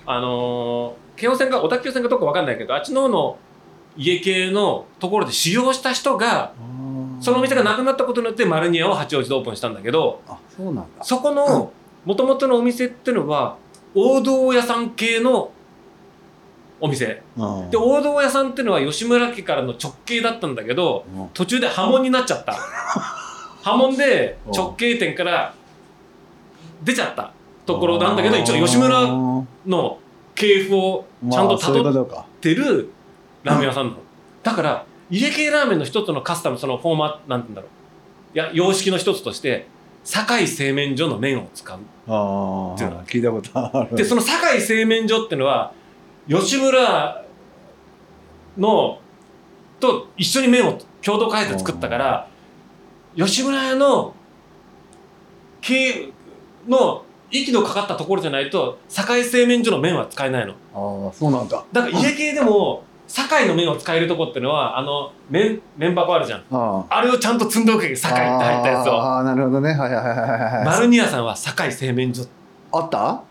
[0.07, 3.39] あのー京王線か小田急線かどこかわかんないけどあっちの方の
[3.97, 6.53] 家系のところで修行した人が
[7.21, 11.05] そのお店がなくなったことによってマルニアを八王子でオープンしたんだけどあそうなんだ。
[11.05, 11.73] そこの
[12.05, 13.57] もともとのお店ってのは
[13.95, 15.53] 王道屋さん系の
[16.85, 17.23] お店。
[17.39, 17.71] うん。
[17.71, 21.29] で王道屋さんってのは吉村家からの直系だったんだけどうん。
[21.33, 22.53] 途中で破門になっちゃった。
[23.63, 25.55] 破門で直系店から
[26.83, 27.33] 出ちゃった
[27.65, 29.01] ところなんだけど一応吉村
[29.67, 29.99] の
[30.35, 32.91] 系譜をちゃんとまあそういう辿ってる
[33.45, 33.99] ラーメン屋さんなの。
[34.43, 37.69] だから家系ラーメンの一つのカスタムそのフォーマットなんて言うんだろ
[38.35, 38.37] う。
[38.37, 39.67] いや様式の一つとして
[40.05, 42.17] 堺製麺所の麺を使うっていうの
[42.99, 43.97] は聞いたことある。
[43.97, 45.73] でその堺製麺所ってのは
[46.29, 47.25] 吉村
[48.57, 48.99] の
[49.81, 52.29] と一緒に麺を共同開発で作ったから
[53.17, 54.15] 吉村屋の
[55.61, 56.11] 系
[56.69, 60.53] の息のかかったところじゃないと堺製麺所の麺は使えないの。
[60.75, 61.65] ああそうなんだ。
[61.73, 66.45] だから家系でも堺の麺を使えるとこってのはあの麺麺箱あるじゃん。
[66.51, 68.93] ああれをちゃんと積んでおけば堺って入ったやつを。
[69.03, 69.71] ああなるほどね。
[69.71, 72.25] はいはいはいはいはいマルニアさんは堺製麺所。
[72.73, 73.23] あった？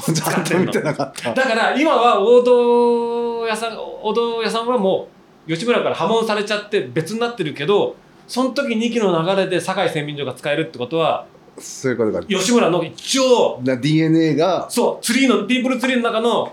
[0.00, 1.32] ちゃんと見てなかった。
[1.32, 5.08] だから今は王道屋さん王道屋さんはも
[5.46, 11.26] う吉村から破門されちゃって別になってるけどその時2期の流れで堺製麺所が使えるってことは
[11.58, 12.24] そういうことか。
[12.26, 14.68] 吉村の一応だ DNA が。
[14.68, 16.52] そうツリーのピープルツリーの中の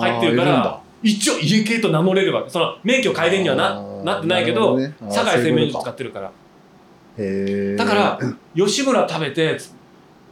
[0.00, 5.42] 入ってるから一応家系と名乗れるわけその免許改伝にはななってないけどなるほどね。
[5.42, 6.30] 製麺所使ってるから。
[7.76, 8.18] だから
[8.54, 9.58] 吉村食べて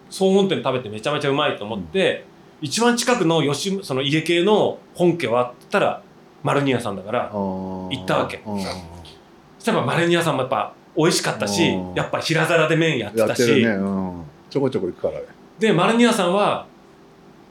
[0.09, 2.25] 総本店食べてめちゃめちゃうまいと思って、
[2.61, 6.03] 一番近くの吉その家系の本家はって言ったら
[6.43, 8.43] マルニアさんだから行ったわけ。
[8.45, 11.95] そしたらマルニアさんもやっぱ美味しかったしうん。
[11.95, 13.41] やっぱ平皿で麺やってたし。
[13.41, 15.15] やってるね、うん、ちょこちょこ行くから。
[15.15, 15.27] ね
[15.59, 16.67] でマルニアさんは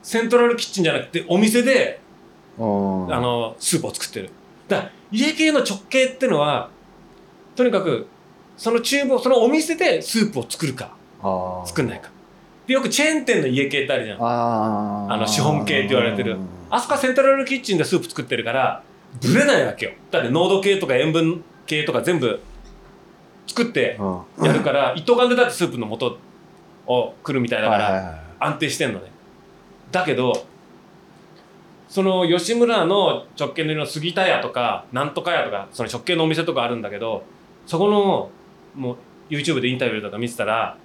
[0.02, 2.00] セントラルキッチンじゃなくてお店で
[2.58, 3.14] うん。
[3.14, 4.30] あのスープを作ってる。
[4.68, 6.70] だ家系の直系ってのは
[7.56, 8.08] とにかく
[8.58, 10.96] その厨房そのお店でスープを作るか
[11.66, 12.10] 作んないか
[12.70, 14.18] でよくチェーン店の家系ってあるじゃん。
[14.22, 15.14] あー。
[15.14, 16.38] あの資本系って言われてる。
[16.70, 18.84] あそこはセントラルキッチンでスープ作ってるから
[19.20, 19.92] ブレないわけよ。
[20.12, 22.40] だって濃度系とか塩分系とか全部
[23.48, 23.98] 作って
[24.38, 24.46] うん。
[24.46, 26.18] やるから一斗缶でだってスープの素
[26.86, 29.10] をくるみたいだから安定してんのね。
[29.92, 30.46] だけど
[31.88, 37.24] その吉村の直系の杉田屋とかなんとか屋とかその直系のお店とかあるんだけど
[37.66, 38.30] そこの
[38.76, 38.98] もう
[39.34, 40.78] YouTube でインタビューとか見てたら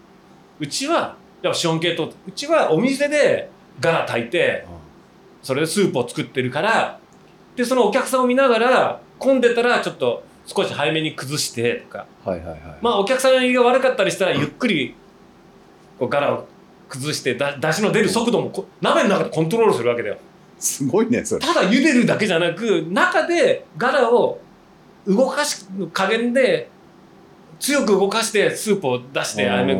[0.58, 4.64] うちはやっぱ資本系とうちはお店でガラ炊いて
[5.42, 6.98] それでスープを作ってるから
[7.54, 12.06] でそのお客さんを見ながら混んでたらちょっと少し早めに崩してとか。
[12.24, 12.60] はいはいはい。
[12.80, 14.94] まあお客さんが悪かったりしたらゆっくり
[15.98, 16.46] こうガラを
[16.88, 20.16] 崩してだだしの出る速度もこ鍋の中でコントロールするわけだよ。
[20.58, 21.46] すごいねそれ。
[21.46, 24.38] ただ茹でるだけじゃなく中でガラを
[25.06, 26.70] 動かし加減で
[27.58, 29.74] 強く動かしてスープを出してあめ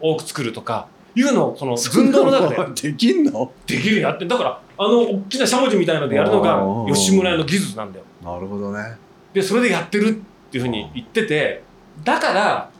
[0.00, 3.50] 多く作るとかいうのをその寸胴の中で できんの？
[3.66, 8.04] できるようになってだからあの大きなしゃもじみたいのでやるのが吉村屋の技術なんだよ。
[8.22, 8.98] なるほどね。
[9.32, 10.12] でそれでやってるっ
[10.50, 11.62] ていうふうに言ってて
[12.04, 12.70] だから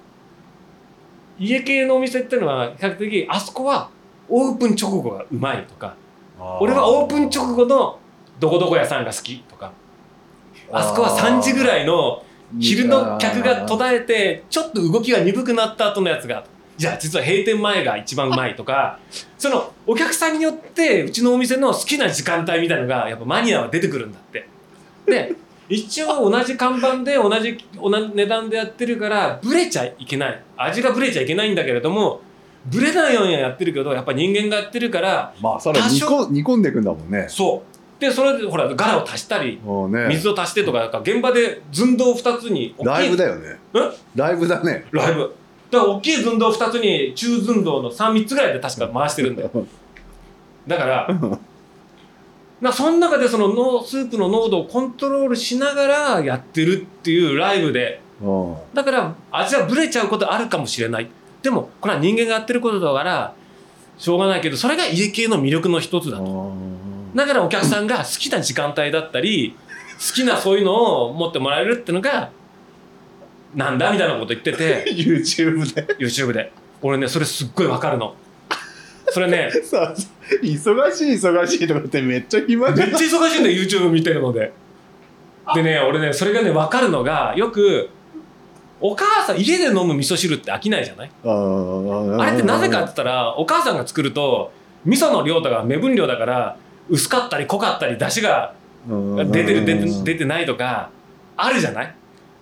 [1.38, 3.90] 家系のお店っていうのは比較的あそこは
[4.28, 5.94] オープン直後がうまいとか
[6.60, 7.98] 俺はオープン直後の
[8.40, 9.72] どこどこ屋さんが好きとか
[10.72, 12.22] あそこは3時ぐらいの
[12.58, 16.44] 昼の客が途絶えてちょっと動きが鈍くなった後のやつが
[16.76, 18.98] じゃあ実は閉店前が一番うまいとか
[19.38, 24.48] そのお客さんによってうちのお店の好きな時間帯みたいのがやっぱマニアは出てくるんだって。
[25.06, 25.34] で
[25.68, 30.42] 一応同じ看板で同じ同じ値段でやってるからブレちゃいけない。
[30.56, 32.20] 味がブレちゃいけないんだけれども
[32.66, 35.84] ブレないようにはやってるけどやっぱ人間がやってるからまあそれ煮
[36.44, 37.26] 込んでいくんだもんね。
[37.28, 37.64] そ
[37.98, 38.00] う。
[38.00, 39.58] でそれでほらガラを足したり
[39.88, 40.08] ね。
[40.08, 43.58] 水を足してとか現場で寸胴2つにライブだよね。
[43.74, 43.78] え？
[44.14, 44.84] ライブだね。
[44.92, 45.34] ライブ
[45.70, 49.50] だから大きい寸胴2つに中寸胴の 3, 3つぐらいで確か回してるんだよ。
[50.66, 51.08] だから
[52.60, 58.00] なその中でそののスープの濃度をコントロールしながらやってるっていうライブで。
[58.72, 61.08] だから味はブレちゃうことあるかもしれない。
[61.42, 63.34] でもこれは人間がやってることだから
[63.98, 66.52] しょうがないけどそれが家系の魅力の一つだと。
[67.14, 69.54] だからお客さんが好きな時間帯だったり
[69.98, 72.30] 好きなそういうのを持ってもらえるっていうのが
[73.54, 73.90] なんだ？
[73.92, 74.84] みたいなこと言ってて。
[74.92, 75.94] YouTube で。
[75.98, 76.52] YouTube で。
[76.82, 78.14] 俺ねそれすっごいわかるの。
[79.10, 79.50] それね。
[79.64, 79.94] さ
[80.42, 82.88] 忙しい忙しいとかってめっちゃ暇じゃん。
[82.90, 84.52] めっちゃ忙しいんだよ YouTube 見てるので。
[85.54, 87.88] でね俺ねそれがねわかるのがよく
[88.80, 91.10] お母さん家で飲む味噌汁って飽きないじゃない？
[91.24, 94.52] ああれってなぜかって言ったらお母さんが作ると
[94.84, 96.56] 味噌の量とか目分量だから
[96.90, 98.54] 薄かったり濃かったり出汁が
[98.88, 99.30] うん。
[99.32, 100.90] 出てる出て出てないとか
[101.36, 101.94] あるじゃない？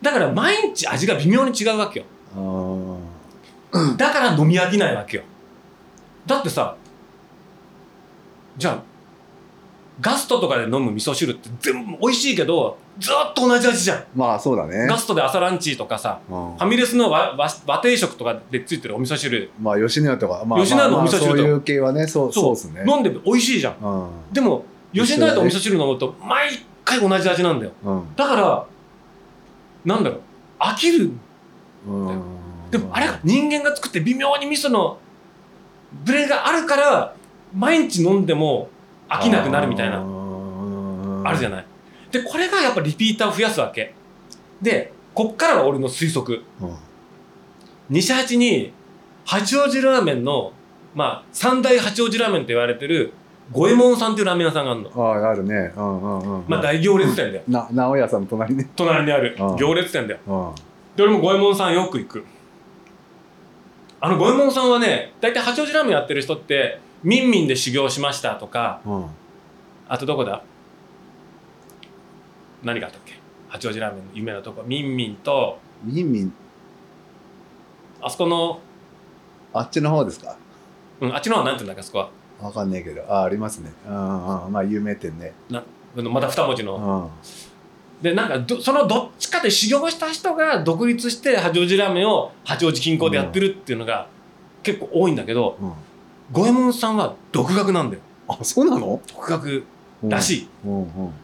[0.04, 2.06] だから毎日味が微妙に違うわけよ。
[3.72, 5.22] あだから飲み飽きないわけよ。
[6.26, 6.76] だってさ
[8.58, 8.82] じゃあ
[10.00, 14.04] ガストとかで飲む味噌汁って全部美味しいけどずっと同じ味じゃん。
[14.14, 14.86] まあそうだね。
[14.86, 16.56] ガストで朝ランチとかさうん。
[16.56, 19.50] ファミレスの和和和定食とかでついてるお味噌汁。
[19.58, 22.54] まあ吉野家とかまあ吉野家のまあお味噌汁とそういう系はねそうそう。
[22.54, 22.84] ですね。
[22.86, 23.76] 飲んで美味しいじゃん。
[23.80, 24.32] うん。
[24.32, 26.50] でも吉野家とお味噌汁飲むと毎
[26.84, 27.72] 回同じ味なんだよ。
[27.84, 28.14] うん。
[28.14, 28.66] だから
[29.84, 30.20] なんだろう。
[30.58, 31.10] 飽きる。
[31.86, 32.22] うん。
[32.70, 34.98] でもあれが人間が作って微妙に味噌の
[36.04, 37.14] ブレがあるから
[37.54, 38.68] 毎日飲んでも
[39.08, 39.98] 飽きなくなるみたいな。
[41.24, 41.66] あるじゃない。
[42.10, 43.94] でこれがやっぱリピーターを増やすわけ。
[44.60, 46.42] でこっからは俺の推測。
[47.88, 48.72] 西八に
[49.24, 50.52] 八王子ラーメンの
[50.94, 53.12] まあ三大八王子ラーメンと言われてる
[53.52, 54.90] 五右衛門さんっていうラーメン屋さんがあるの。
[54.94, 55.72] あああるね。
[55.76, 56.44] うんうんうん。
[56.48, 57.42] まあ大行列店だよ。
[57.48, 59.36] な直屋さんの隣ね隣にある。
[59.38, 59.56] うん。
[59.56, 60.20] 行列店だよ。
[60.26, 60.54] うん。
[60.96, 62.24] で俺も五右衛門さんよく行く。
[64.00, 69.06] あの五右衛門さんはね大体八王子ラーメンやってる人ってみんみんで修行しましたとかうん。
[69.88, 70.42] あとどこだ？
[72.62, 73.14] 何があったっけ？
[73.48, 74.62] 八王子ラーメンの有名なとこ。
[74.66, 76.32] みんみんとみんみん
[78.00, 78.60] あそこの、
[79.52, 80.36] あっちの方ですか？
[81.00, 82.10] うん、あっちの方は何て言うんだっけあそこは？
[82.42, 83.02] わかんねえけど。
[83.08, 83.72] あありますね。
[83.88, 84.52] うんうん。
[84.52, 85.32] まあ有名店ね。
[85.50, 85.62] な
[85.96, 87.10] また二文字うの、ん。
[88.02, 94.08] でなんかどそのどっちかで修行した人が独立して八王子ラーメンを八王子近郊でやってるっていうのが
[94.62, 95.72] 結構多いんだけどうん。
[96.32, 98.02] 五右衛門さんは独学なんだよ。
[98.28, 99.00] あそうなの？
[99.14, 99.64] 独学
[100.02, 100.86] らしい、うんうん。
[101.06, 101.14] ね。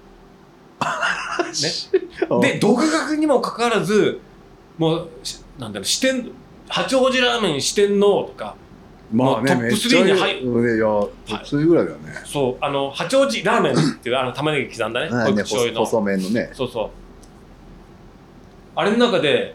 [2.41, 4.21] で独学にもかかわらず
[4.79, 6.31] もうしなんだろう四天
[6.69, 8.55] 八王子ラーメン四天王とか
[9.13, 12.13] まあねトップめっちゃ3に入いいやトップ3ぐらいだよね。
[12.25, 15.85] そうあの八王子ラーメンっていうあの玉ねぎ刻んだねはいね口醤油の。
[15.85, 16.51] 細麺のね。
[16.53, 16.91] そうそう。
[18.77, 19.55] あれの中で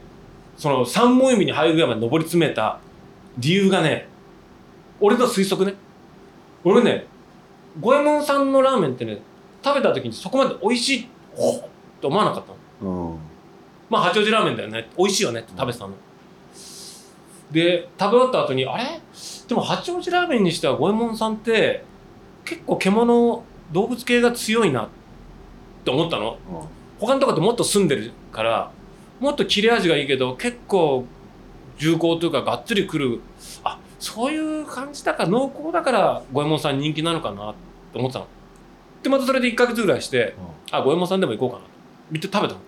[0.57, 2.79] その三本指に入るぐらいまで上り詰めた
[3.37, 4.07] 理由がね
[4.99, 5.77] 俺の推測ね。
[6.63, 7.05] 俺ね
[7.79, 9.19] 五右衛門さんのラーメンってね
[9.63, 11.69] 食べた時にそこまで美味しいほっ
[12.01, 12.43] と思わなかっ
[12.79, 13.11] たの。
[13.13, 13.19] うん。
[13.89, 14.89] まあ八王子ラーメンだよね。
[14.97, 15.93] 美味しいよねって食べてたの、
[17.51, 18.99] で食べ終わった後にあれ？
[19.47, 21.83] でも八王子ラーメンにしては五右衛門さんって
[22.43, 24.89] 結構獣動物系が強いなっ
[25.83, 26.37] て思ったの。
[26.99, 28.71] 他のとこってもっと住んでるから
[29.19, 31.05] もっと切れ味がいいけど結構
[31.77, 33.21] 重厚というかがっつりくる。
[33.63, 37.53] あそういう感じだから濃厚だから五右衛門さん人気なのかなっ
[37.93, 38.27] て思ってたの。
[39.03, 40.35] でまたそれで1ヶ月ぐらいして
[40.71, 41.69] あ五右衛門さんでも行こうかなと。
[42.11, 42.59] 見て食べたの。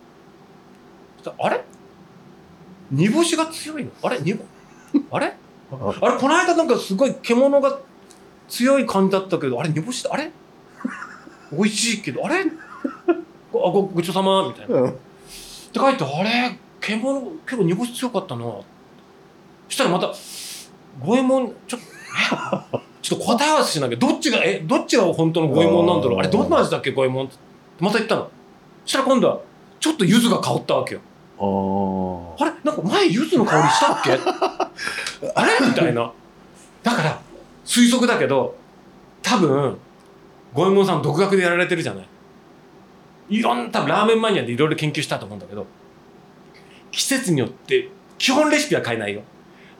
[1.40, 1.64] あれ？
[2.92, 3.92] 煮干しが強いの？
[4.02, 4.20] あれ？
[4.20, 4.40] 煮干
[5.12, 5.34] あれ？
[5.72, 7.80] ああれこの間なんかすごい獣が
[8.48, 10.32] 強い感じだったけどあれ煮干しだあれ？
[11.52, 12.46] 美味しいけどあれ？
[13.52, 14.82] ごあごごちそうさまみたいな。
[14.82, 14.90] うん。
[14.90, 15.00] って
[15.80, 18.42] 書いてあれ獣結構煮干し強かったな。
[18.44, 18.64] そ
[19.70, 20.14] したらまた
[21.00, 21.86] 五右衛門ちょっと
[22.74, 22.80] え？
[23.02, 24.60] ちょっと答え合わせしなきゃどっちがえ？
[24.66, 26.20] どっちが本当の五右衛門なんだろう？
[26.20, 27.38] あれどんな味だっけ五右衛門って。
[27.80, 28.32] また言ったの。
[28.86, 29.42] そしたら今度は
[29.80, 31.02] ちょっと柚子が香ったわけよ
[31.40, 32.52] あれ？
[32.64, 34.12] なんか前柚子の香りしたっけ？
[35.36, 35.66] あれ？
[35.68, 36.12] みたいな。
[36.84, 37.20] だから
[37.66, 38.56] 推測だけど
[39.22, 39.78] 多分
[40.54, 42.08] 五右衛門さん独学でやられてるじゃない？
[43.30, 45.66] いろんな多分ラーメンマニアでいろいろ研究したと思うんだけど
[46.92, 49.22] 季節によって基本レシピは変えないよ。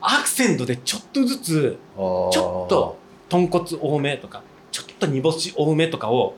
[0.02, 2.30] アクセントでちょっとずつちょ
[2.68, 2.98] っと
[3.30, 6.36] 豚骨多めとかちょっと煮干し多めとかを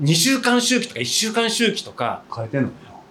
[0.00, 2.70] 2週間周期とか1週間周期とか変えてんの？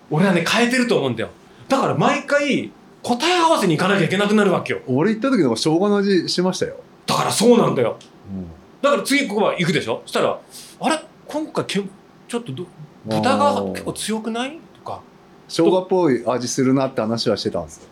[0.09, 1.29] 俺はね変えてると思うんだよ。
[1.67, 2.71] だから毎回
[3.03, 4.81] 答え合わせに行かなきゃいけなくなるわけよ。
[4.87, 7.97] 俺行った時なんか生姜の味しましたよ、だからそうなんだよ。
[8.31, 8.47] うん。
[8.81, 10.01] だから次ここは行くでしょ？
[10.05, 10.39] そしたら
[10.79, 10.99] あれ？
[11.27, 11.81] 今回け
[12.27, 12.65] ちょっとど
[13.05, 14.59] 豚が結構強くない？
[14.77, 15.01] とか。
[15.47, 17.89] 生姜っぽい味するなって話はしてたんですよ。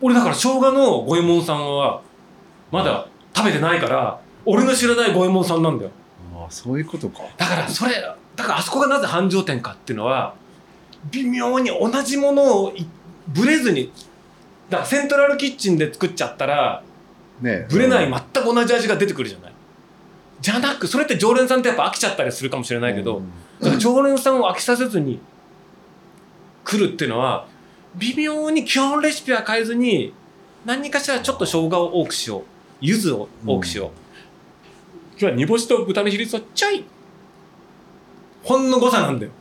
[0.00, 2.02] 俺だから生姜の五右衛門さんは
[2.70, 5.90] まだ食べてないから俺の知らない五右衛門さんなんだよ。
[6.34, 7.22] ああそういうことか。
[7.36, 7.94] だからそれ
[8.36, 10.34] だからあそこがなぜ繁盛店かっていうのは
[11.10, 12.86] 微妙に同じものをい
[13.28, 13.92] ブレずに
[14.68, 16.82] だからセントラルキッチンで作っちゃったら
[17.40, 19.52] ねブレない全く同じ味が出てくるじゃない。
[20.40, 23.30] じゃなくそれって常連さんってやっぱ飽きちゃったりするかもしれないけど、うん。
[23.60, 25.20] だから常連さんを飽きさせずに
[26.64, 27.46] 来るっていうのは
[27.96, 30.14] 微妙に基本レシピは変えずに
[30.64, 32.42] 何かしらちょっと生姜を多くしよう。
[32.80, 33.90] 柚子を多くしよう、
[35.12, 36.84] 今日は煮干しと豚の比率をちょい
[38.42, 39.32] ほんの誤差なんだよ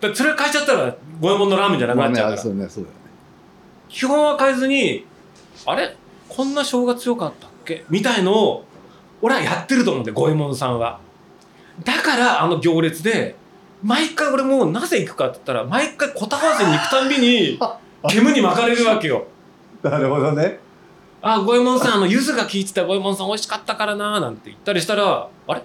[0.00, 3.00] だそれ変えちゃったら五右衛門のラーメンじゃなくまあねなっちゃうから、そうねそうだよね。
[3.88, 5.06] 基本は変えずに
[5.66, 5.96] あれ
[6.28, 7.84] こんな生姜強かったっけ？
[7.90, 8.64] みたいのを
[9.22, 11.00] 俺はやってると思うんだよ五右衛門さんは。
[11.84, 13.34] だからあの行列で
[13.82, 17.58] 毎回俺もうなぜ行くかって言ったら毎回コタハウスに行くたんびに
[18.10, 19.26] 煙に巻かれるわけよ。
[19.82, 20.60] なるほどね。
[21.20, 25.62] あ五右衛門さんあの柚子が効いてた五右衛門さん美味しかったからななんて言ったりしたらあれ？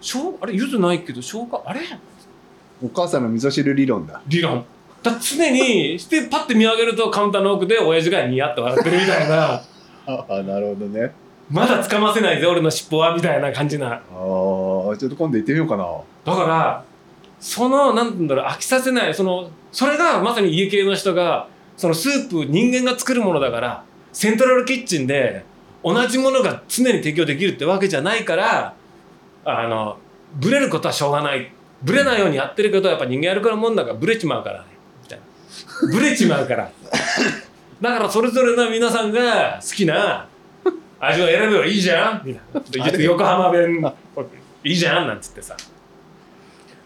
[0.00, 0.54] しょうあれ？
[0.54, 1.62] 柚子ないけど生姜？
[1.64, 1.80] あれ？
[2.82, 4.20] お母さんの味噌汁理論だ。
[4.26, 4.64] 理論。
[5.02, 9.62] だ常にしてパッて見上げるとカウンターの奥で親父がニヤッと笑ってるみたいな。
[10.06, 11.12] ああなるほどね。
[11.50, 13.86] まだ掴ませないぜ俺の尻尾はみたいな感じな。
[13.88, 15.86] ああちょっと今度行ってみようかな。
[16.24, 16.84] だから
[17.38, 25.44] そのなんて言うんだろう飽きさせないそのそれがまさに家系の人がそのスープ人間が作るものだからセントラルキッチンで
[25.84, 28.74] 同じものが常に提供できるってわけじゃないから
[29.44, 29.98] あの
[30.34, 31.52] ブレることはしょうがない
[31.82, 34.66] ブレないようにやってるけどやっぱ人間やるからもんだからブレちまうからね。
[35.02, 35.24] みたいな。
[35.92, 36.70] ブレちまうから。
[37.80, 40.26] だからそれぞれの皆さんが好きな
[40.98, 42.22] 味を選べばいいじゃん。
[42.24, 42.98] みたいな。
[42.98, 43.84] 横浜弁
[44.64, 45.56] いいじゃんなんつってさ。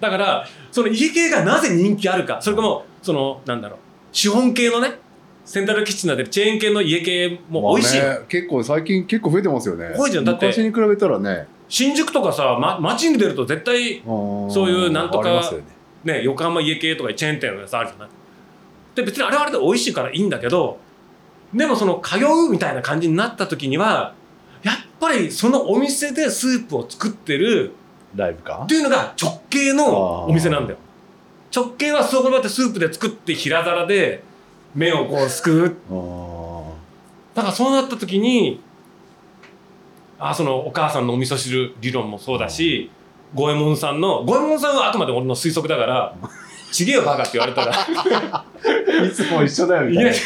[0.01, 2.43] だからその家系がなぜ人気あるか。
[2.43, 3.79] それかもそのなんだろう。
[4.13, 4.99] 資本系のね
[5.45, 9.95] セントラルキッチンなってるチェーン系の家系も美味しい、まあね、結構最近結構増えてますよね。
[9.97, 10.25] 多いじゃん。
[10.25, 15.41] だって昔に比べたらね新宿とかさ、ま、街に出ると絶対そそういうなんとかね。
[16.03, 18.09] ね横浜家系とかチェーン店のやつあるじゃない？
[18.95, 20.79] で別にあれはあれで美味しいからいいんだけど
[21.55, 24.15] でもその通うみたいな感じになった時には
[24.63, 27.73] やっぱりそのお店でスープを作ってる
[28.17, 28.63] ライブか？
[28.65, 30.79] っていうのが直系のお店なんだよ。
[31.55, 34.23] 直系はそこまでスープで作って平皿で
[34.75, 35.75] 麺をこうすくう。
[37.35, 38.61] だからそうなった時に
[40.21, 42.91] あそのお母さんのお味噌汁理論もそうだし
[43.35, 46.15] 五右衛門さんの五右衛門さんはあくまで俺の推測だから
[46.73, 47.73] 「ちげえよバカ」って言われたら
[49.07, 50.11] 「いつも一緒だよみたいな。
[50.11, 50.17] いや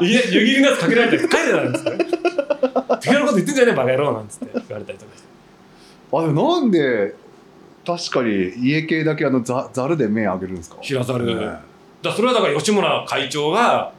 [0.00, 1.90] 湯切りのやつかけられて帰れなんつって
[3.00, 5.28] 「適当なこと言ってんじゃねえバカ野郎」なんつって言われたりとかして。
[6.12, 7.14] あでもなんで
[7.86, 10.76] 確かに家系だけあのざざるで麺あげるんですか？
[10.80, 11.56] 平ざる、ね
[12.02, 13.90] だそれはだから吉村会長が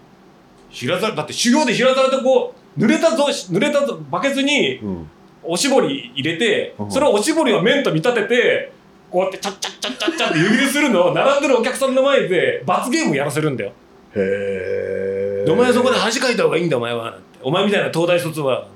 [0.69, 5.09] 平ざるだって修行で平ざるでこう濡れたぞ濡れたぞバケツにうん
[5.47, 6.91] おしぼり入れてうん。
[6.91, 8.71] それをおしぼりを麺と見立てて
[9.11, 13.71] こうやってチャッチャッチャッチャッチャって湯切りするのを並んでるお客さんの前で罰ゲームやらせるんだよ。
[14.15, 18.67] へえでお前はそこで恥かいた方がいいんだお前はなんてお前みたいな東大卒は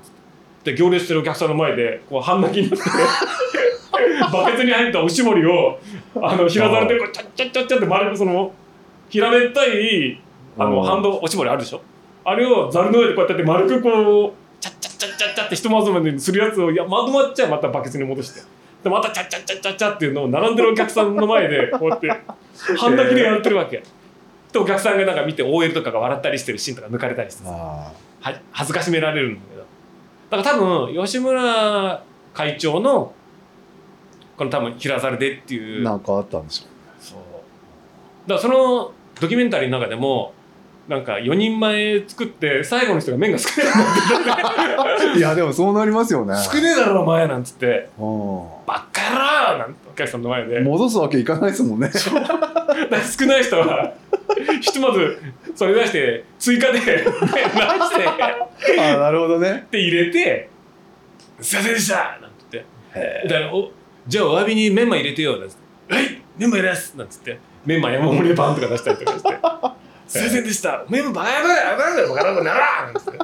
[0.64, 2.84] で行列してるお客さんの前でこう半泣きになって
[4.32, 5.78] バケツに入ったおしぼりを
[6.22, 8.52] あの平皿でこうチャッチャッチャッチャって丸くその
[9.08, 10.20] 平べったい
[10.58, 10.86] あのうん。
[10.86, 11.80] ハンドおしぼりあるでしょ？
[12.24, 18.42] あれをざるの上でこうやって丸くこうチャッチャッチャッチャッチャってひとまずまでするやつをいやまとまっちゃまたバケツに戻して
[18.84, 22.08] でまたチャッチャッチャッチャッチャっていうのを並んでるお客さんの前でこうやって
[22.78, 23.82] 半泣きでやってるわけ。
[24.52, 27.92] でお客さんがなんか見て OL とかが笑ったりしてるシーンとか抜かれたりしてさ
[28.52, 32.02] 恥ずかしめられるんだけどだから多分吉村
[32.34, 33.12] 会長の
[34.36, 36.64] この多分平皿でっていうなんかあったんでしょ
[37.00, 37.18] そう
[38.28, 40.32] だからそのドキュメンタリーの中でも
[40.90, 43.68] なんか4人前作って最後の人が麺が少ね
[45.08, 46.34] えういやでもそうなりますよね。
[46.36, 47.88] 少ねえだろお前なんつって。
[47.96, 48.00] う
[48.66, 50.60] ばっかやろなんてお客さんの前で。
[50.60, 51.92] ん戻すわけいかないですもんね。
[51.94, 53.92] 少ない人は
[54.60, 55.22] ひとまず
[55.54, 57.06] それ出して追加で麺出し
[58.74, 58.80] て。
[58.80, 59.62] あなるほどね。
[59.66, 60.48] って入れて
[61.40, 62.64] 「すいませんでした!」なんて。
[63.28, 63.70] だからお
[64.08, 65.54] じゃあお詫びにメンマ入れてよ」なんつっ
[65.86, 67.38] て「はいメンマ入れます!」なんつって。
[67.64, 69.76] メンマ山盛りパンとか出したりとかして「すいま
[70.40, 70.84] せんでした。
[70.88, 71.56] メンマバカやばい
[71.98, 72.86] やバカなことなら!
[72.92, 73.18] 」なんつって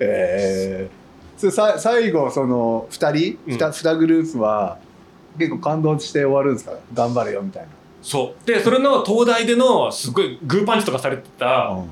[0.00, 0.88] え
[1.36, 3.52] それさ最後その2人、うん。
[3.54, 4.78] 二2グループは
[5.38, 6.72] 結構感動して終わるんですか？
[6.94, 7.68] 頑張れよみたいな、
[8.02, 8.46] そう。
[8.46, 11.90] でそれの東大でのすごいグーパンチとかされてたうん。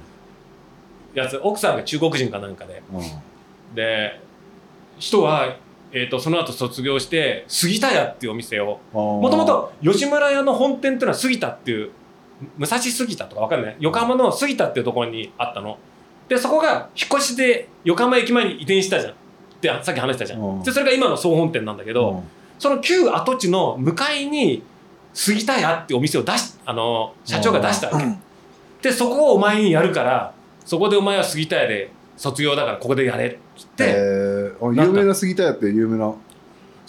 [1.15, 2.83] やつ奥さんが中国人かなんかで。
[2.93, 3.75] うん。
[3.75, 4.21] で
[4.99, 5.57] 人は、
[5.93, 8.79] えー、とその後卒業して杉田屋っていうお店を。
[8.93, 11.91] ももともと吉村屋の本店っていうのは杉田っていう
[12.59, 13.77] 武蔵杉田とかわかんない？
[13.81, 15.79] 横浜の杉田っていうところにあったの。
[16.29, 19.13] でそこが引っ越しで横浜駅前に移転したじゃん。
[19.13, 19.17] っ
[19.61, 20.63] てさっき話したじゃん、うん。
[20.63, 22.23] でそれが今の総本店なんだけど、
[22.59, 24.63] その旧跡地の向かいに
[25.13, 28.07] 杉田屋ってお店を出しあの社長が出したわけ、
[28.81, 30.33] でそこをお前にやるから
[30.65, 36.15] そこでお前は杉田屋で卒業だからここでやれって言って、えー、あ有名な杉田屋って有名な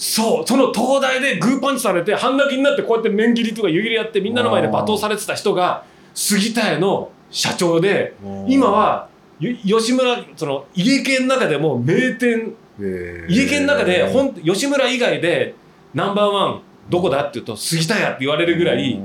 [0.03, 5.85] そうその東大でグーパンチされて半泣きになってこうやって面切りとか湯切りやってみんなの前で罵倒されてた人が
[6.15, 8.15] 杉田屋の社長で
[8.47, 13.31] 今、はゆ吉村その家系の中でも名店えー。
[13.31, 15.53] 家系の中でほん吉村以外で
[15.93, 18.99] ナンバーワンどこだっていうと杉田屋って言われるぐらい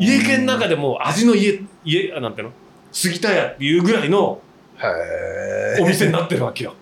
[0.00, 2.52] 家系の中でも味の家家あなんていうの？
[2.90, 4.40] 杉田屋っていうぐらいの
[5.80, 6.72] お店になってるわけよ。
[6.72, 6.74] へ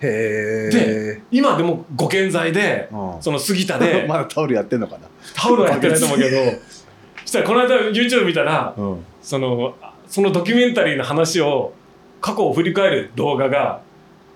[0.00, 3.22] で今でもご健在でーうん。
[3.22, 5.08] その杉田で まだタオルやってんのかな？
[5.34, 6.36] タオルはやってないと思うけど
[7.24, 9.04] したらこの間 YouTube 見たらうん。
[9.22, 9.74] その
[10.06, 11.72] そのドキュメンタリーの話を
[12.20, 13.80] 過去を振り返る動画が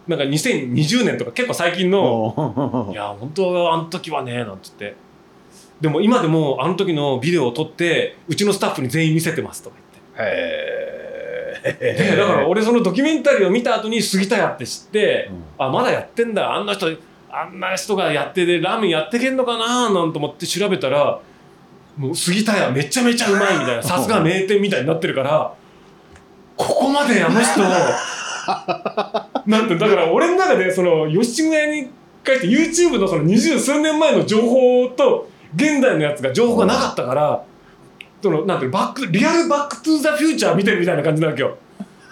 [0.09, 4.95] なんか2020年とか結構最近の「いや本当はあの時はね」なんつって。
[5.81, 9.77] でも今でもあの時のビデオを撮ってうちのスタッフに全員見せてますとか
[10.19, 10.35] 言って。
[10.37, 11.10] へ
[11.63, 16.87] でだから俺そのドキュメンタリーを見た後に杉田屋って知って、うんあまだやってんだあんな人
[17.31, 21.21] あんな人がやっててラーメンやってけんのかななんて思って調べたら
[21.97, 25.53] もう杉田屋めちゃめちゃうまいみたいな さすが名店みたいになってるから
[26.57, 27.61] ここまであの人
[29.47, 31.91] なんてだから俺の中でその吉村屋に
[32.25, 37.50] 関して YouTube のその二十数年前の情報と現代のやつが情報がなかったから。
[38.23, 41.57] そのなんていうのバックリアルバックトゥーザフューチャー見てるみたいな感じなわけよ。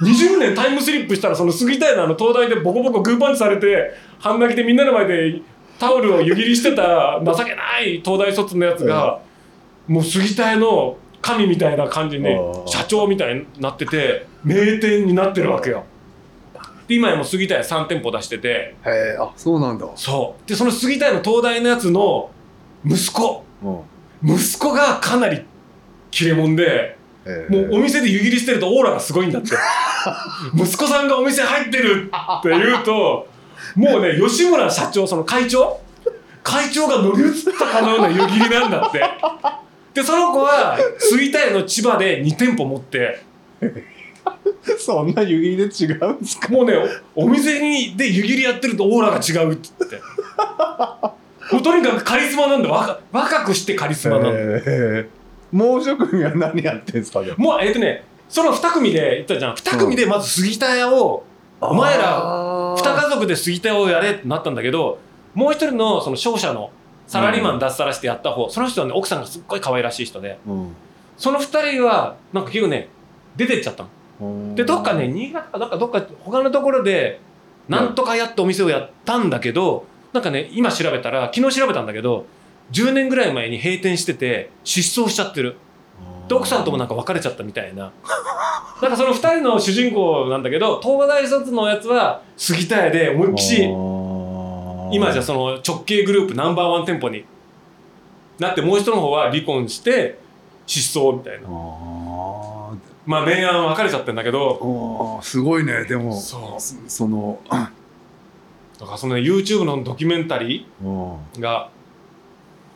[0.01, 5.43] 20年タイムスリップしたらその杉田屋のあの東大でボコボコグーパンチされて半泣きでみんなの前で
[5.79, 9.21] タオルを湯切りしてた情けない東大卒のやつが、
[9.87, 12.27] もう杉田屋の神みたいな感じに
[12.67, 15.85] 社長みたいになってて名店になってるわけよ。
[16.87, 18.49] で今やもう杉田屋3店舗出してて。
[18.49, 19.87] へえあそうなんだ。
[19.95, 20.49] そう。
[20.49, 22.31] でその杉田屋の東大のやつの
[22.85, 23.45] 息子。
[23.63, 23.69] う
[24.27, 24.35] ん。
[24.35, 25.45] 息子がかなり
[26.11, 26.97] 切れ者で。
[27.27, 29.51] へえもうお店で湯切りしてるとオーラがすごいんだって。
[30.57, 33.29] 息子さんがお店入ってるって言うと、
[33.77, 35.81] もうね、吉村社長、その会長？
[36.43, 39.03] 会長が乗り移ったかのような湯切りなんだって。
[39.93, 43.21] で、その子は、杉田屋の千葉で2店舗持って、
[44.79, 46.49] そんな湯切りで違うんですか？
[46.51, 46.75] もうね、
[47.15, 50.01] おお店にで湯切りやってるとオーラが違うって言って。
[51.53, 52.71] もうとにかくカリスマなんだ。
[52.71, 54.39] 若若くしてカリスマなんだ。
[54.39, 55.09] へえ
[55.53, 59.55] 猛職人は何やってんすかでももう、えっとね、その2組で言ったじゃん。
[59.55, 61.25] 2組でまず杉田屋を、
[61.61, 65.01] お前らあー二家族で杉田屋をやれってなったんだけど
[65.35, 66.71] もう一人のその商社の
[67.09, 70.77] サラリーマン脱サラしてやった方、その人はね奥さんがすっごい可愛らしい人でうん。
[71.17, 72.89] その二人はなんか結構ね
[73.37, 73.87] 出てっちゃった
[74.21, 74.55] の。
[74.55, 77.21] でどっかね新潟かなんかどっか他のところで
[77.69, 82.27] なんとかやってお店をやったんだけどなんかね今調べたら昨日調べたんだけど
[82.73, 85.57] 10年ぐらい前に閉店してて失踪しちゃってる。
[86.29, 87.91] で奥さんともなんか別れちゃったみたいな。
[88.83, 93.63] なんかその二人の主人公なんだけど東大卒のやつは杉田屋で思いっきし
[94.93, 97.25] 今じゃその直系グループナンバーワン店舗に
[98.39, 100.19] なってもう一人の方は離婚して
[100.67, 101.49] 失踪みたいな。
[101.49, 102.71] あ
[103.07, 105.19] まあ明暗分かれちゃってんだけど。
[105.23, 106.13] すごいねでも。
[106.15, 106.61] そう。
[106.61, 111.41] そそのだからそのね YouTube のドキュメンタリうんー。
[111.41, 111.71] が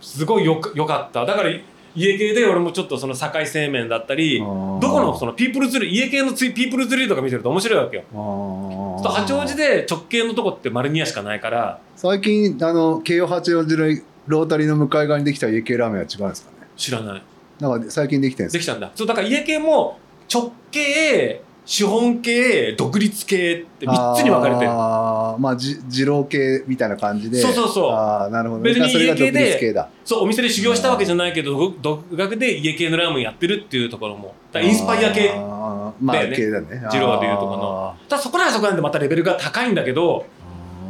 [0.03, 1.25] すごいよくよかった。
[1.25, 1.51] だから
[1.95, 8.03] 家系で俺もちょっとその堺製麺だったりどこのそのピープルツリー家系のツイピープルツリーとか見てると面白いわけよ。
[8.13, 11.81] あちょっと八王子で直系のとこって丸二屋しかないから。
[11.97, 16.67] 最近あの京葉八王子のロータリーの向かい側にできた家系ラーメンは違うんですかね？
[16.77, 17.23] 知らない。
[17.61, 18.91] なんか最近できてるんですできたんだ。
[18.95, 19.99] そうだから家系も
[20.33, 24.71] 直系資本系独立系って3つに分かれてる。
[24.71, 27.41] ああまあじ二郎系みたいな感じで。
[27.41, 27.91] そうそうそう。
[27.93, 34.35] ああなるほど別に家系でそうお店で修行したわけじゃないけど独独学で家系のラーメンやってるっていうところも。
[34.55, 35.29] インスパイア系。
[35.29, 35.95] だよ
[36.31, 36.37] ね。
[36.37, 36.83] 系だね。
[36.93, 37.95] 二郎でいうとこの。
[38.09, 40.27] ただそこらはそこなんでまたレベルが高いんだけど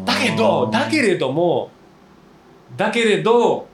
[0.07, 1.71] だけどだけれども
[2.77, 3.67] だけれど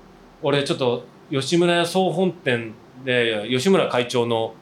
[0.43, 2.75] 俺ちょっと吉村屋総本店
[3.05, 4.55] で吉村会長の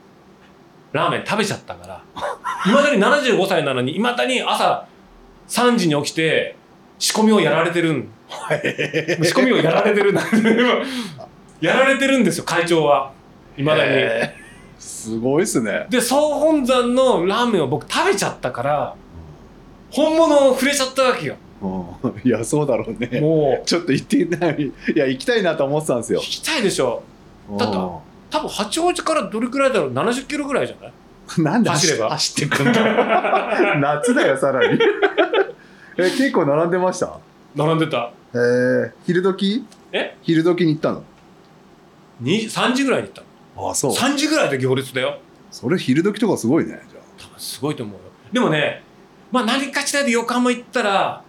[0.97, 2.03] ラーメン食べちゃったから。
[2.67, 4.87] いまだに75歳なのにいまだに朝
[5.49, 6.57] 3時に起きて
[6.99, 8.09] 仕込みをやられてるん。
[9.23, 10.13] 仕込みをやられてる。
[10.13, 10.23] ん だ
[11.61, 13.13] やられてるんですよ会長は。
[13.57, 13.93] いまだに。
[14.79, 15.87] すごいっすね。
[15.89, 18.95] で総本山のラーメンを僕食べちゃったから
[19.91, 21.37] 本物を触れちゃったわけよ。
[21.63, 21.69] う
[22.09, 22.21] ん。
[22.25, 23.21] いやそうだろうね。
[23.21, 23.67] もう。
[23.67, 24.63] ちょっと行ってない。
[24.63, 26.21] いや行きたいなと思ってたんですよ。
[26.21, 27.03] 行きたいでしょ。
[27.57, 27.77] だって
[28.31, 30.93] 多分八王子からどれくらいだろう？70キロぐらいじゃない？
[31.39, 32.11] う んなんで走れば？
[32.11, 33.75] 走ってくんだ？
[33.81, 34.79] 夏だよさらに。
[35.99, 37.19] え結構並んでました？
[37.55, 38.11] 並んでた。
[38.35, 39.65] えー、昼時？
[39.93, 40.17] え？
[40.23, 41.03] 昼時に行ったの？
[42.21, 43.25] に3時ぐらいに行っ
[43.57, 43.93] たああそう。
[43.93, 45.19] 3時ぐらいで行列だよ。
[45.51, 48.01] それ昼時とかすごいねじゃ多分すごいと思うよ。
[48.33, 48.83] でもね
[49.33, 51.23] まあ何かしらで横浜行ったら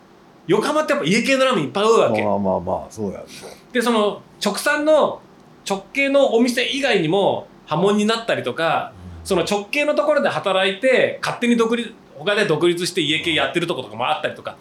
[0.48, 2.24] 横浜ってやっぱ家系のラーメンいっぱい多いあわけ。
[2.24, 3.26] まあまあまあそうやね。
[3.72, 5.22] でその直産の
[5.68, 8.94] 直系のお店以外にも波紋になったりとか
[9.24, 14.58] その直系のところで働いて勝手に独立他で独立して家系やってるとことかもあったりとか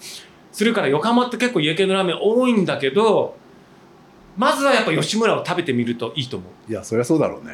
[0.53, 3.37] するから横浜って結構家系のラーメン多いんだけど
[4.37, 6.71] まずはやっぱ吉村を食べてみるといいと思う。
[6.71, 7.53] いやそりゃそうだろうね。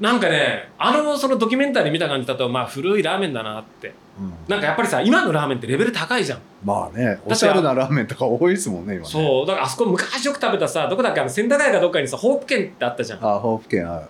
[0.00, 3.94] なんかねあのそのドキュメンタリー見た感じだとまあ古いラーメンだなって。
[4.18, 4.32] うん。
[4.48, 6.40] なんかやっぱりさ今のラーメンってレベル高いじゃん。
[6.64, 9.10] まあねおしゃれなラーメンとか多いですもんね今ね。
[9.10, 13.18] そうだからあそこ昔よく食べたさどこだっけあの千駄ヶ谷かどっかにさホープ軒ってあったじゃん。
[13.24, 14.06] あホープ県ある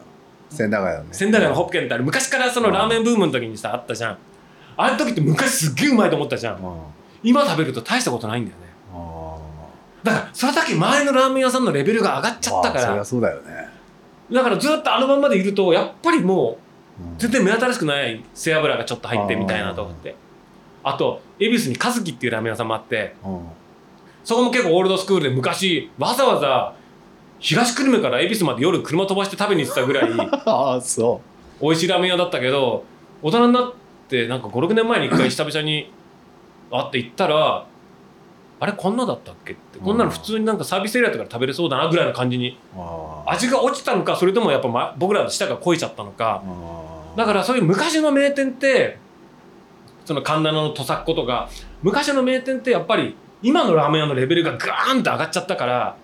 [0.50, 1.08] 千駄ヶ谷のね。
[1.12, 4.18] 千駄ヶ谷のホップ軒ってあれ昔からそのラーメンブームの時にさあったじゃん。
[4.76, 6.56] あの時って昔すっげえうまいと思ったじゃん。
[6.56, 6.80] うん。
[7.22, 8.66] 今食べると大したことないんだよね。
[8.94, 9.36] あ
[10.04, 12.86] だからそれだけ周りのラーメン屋さんのレベルが上がっちゃったから。
[12.86, 13.67] まあそりゃそうだよね
[14.32, 16.58] だからずっとあのまんまでいるとやっぱりも
[17.00, 17.18] ううん。
[17.18, 20.14] 全然目新しくない背脂がちょっと入ってみたいなと思って。
[20.84, 23.14] あと恵比寿に和樹っていうラーメン屋さんもあって。
[23.24, 23.40] うん。
[24.24, 26.74] そこも結構オールドスクールで昔わざわざ
[27.38, 30.10] 東久留米から恵比寿まで夜車飛ばして食べに行ってたぐらい
[30.44, 31.22] ああそ
[31.62, 32.84] 美味しいラーメン屋だったけど
[33.22, 33.72] 大人になっ
[34.08, 35.90] てなんか56年前に一回久々に
[36.70, 37.64] 会って行ったら
[38.60, 39.78] あれこんなだったっけって。
[39.78, 42.58] こんなの普通になんかサービスエリアとかで食べれそうだなぐらいの感じに。
[43.26, 46.42] 味が落ちたのかそれともやっぱ、ま、僕らの舌が肥えちゃったのか。
[46.44, 48.98] あだからそういう昔の名店って
[50.04, 51.50] その神田の土佐っ子とか
[51.82, 55.96] 昔の名店ってやっぱり今のラーメン屋のレベルがガーンと上がっちゃったから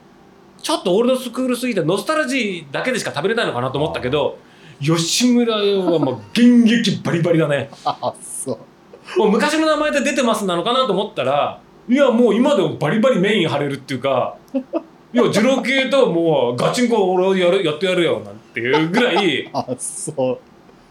[0.61, 4.39] ちょっとオールドスクールすぎてノスタルジーだけでしか食べれないのかなと思ったけど
[4.81, 7.71] 吉村屋はもう現役バリバリだね。
[9.17, 20.39] もう昔の名前で出てますなのかなと思ったらいやもう今でもバリバリメイン張れるっていうか いや二郎系ともうガチンコ俺やるやってやるよなんていうぐらい あそう。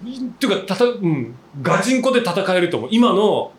[0.06, 0.08] っ
[0.40, 3.52] ていうかたた、うん、ガチンコで戦えると思う今の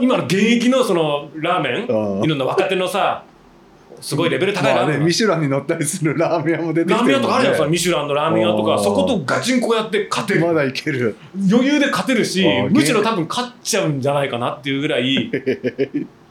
[0.00, 2.24] 今の現役のそのラーメンうん。
[2.24, 3.24] いろんな若手のさ
[4.00, 10.46] すごいレベル高いまあラーメン、ねミシュランに乗ったりするラーメン屋も出てラーきてるもんメン屋とかあるじゃんそのねミシュランのラーメン屋とあーかそことガチンコやって勝てる。
[10.46, 11.16] まだいける。
[11.50, 15.30] 余裕で勝てるしあーむしろ多分勝っちゃうんじゃないかなっていうぐらい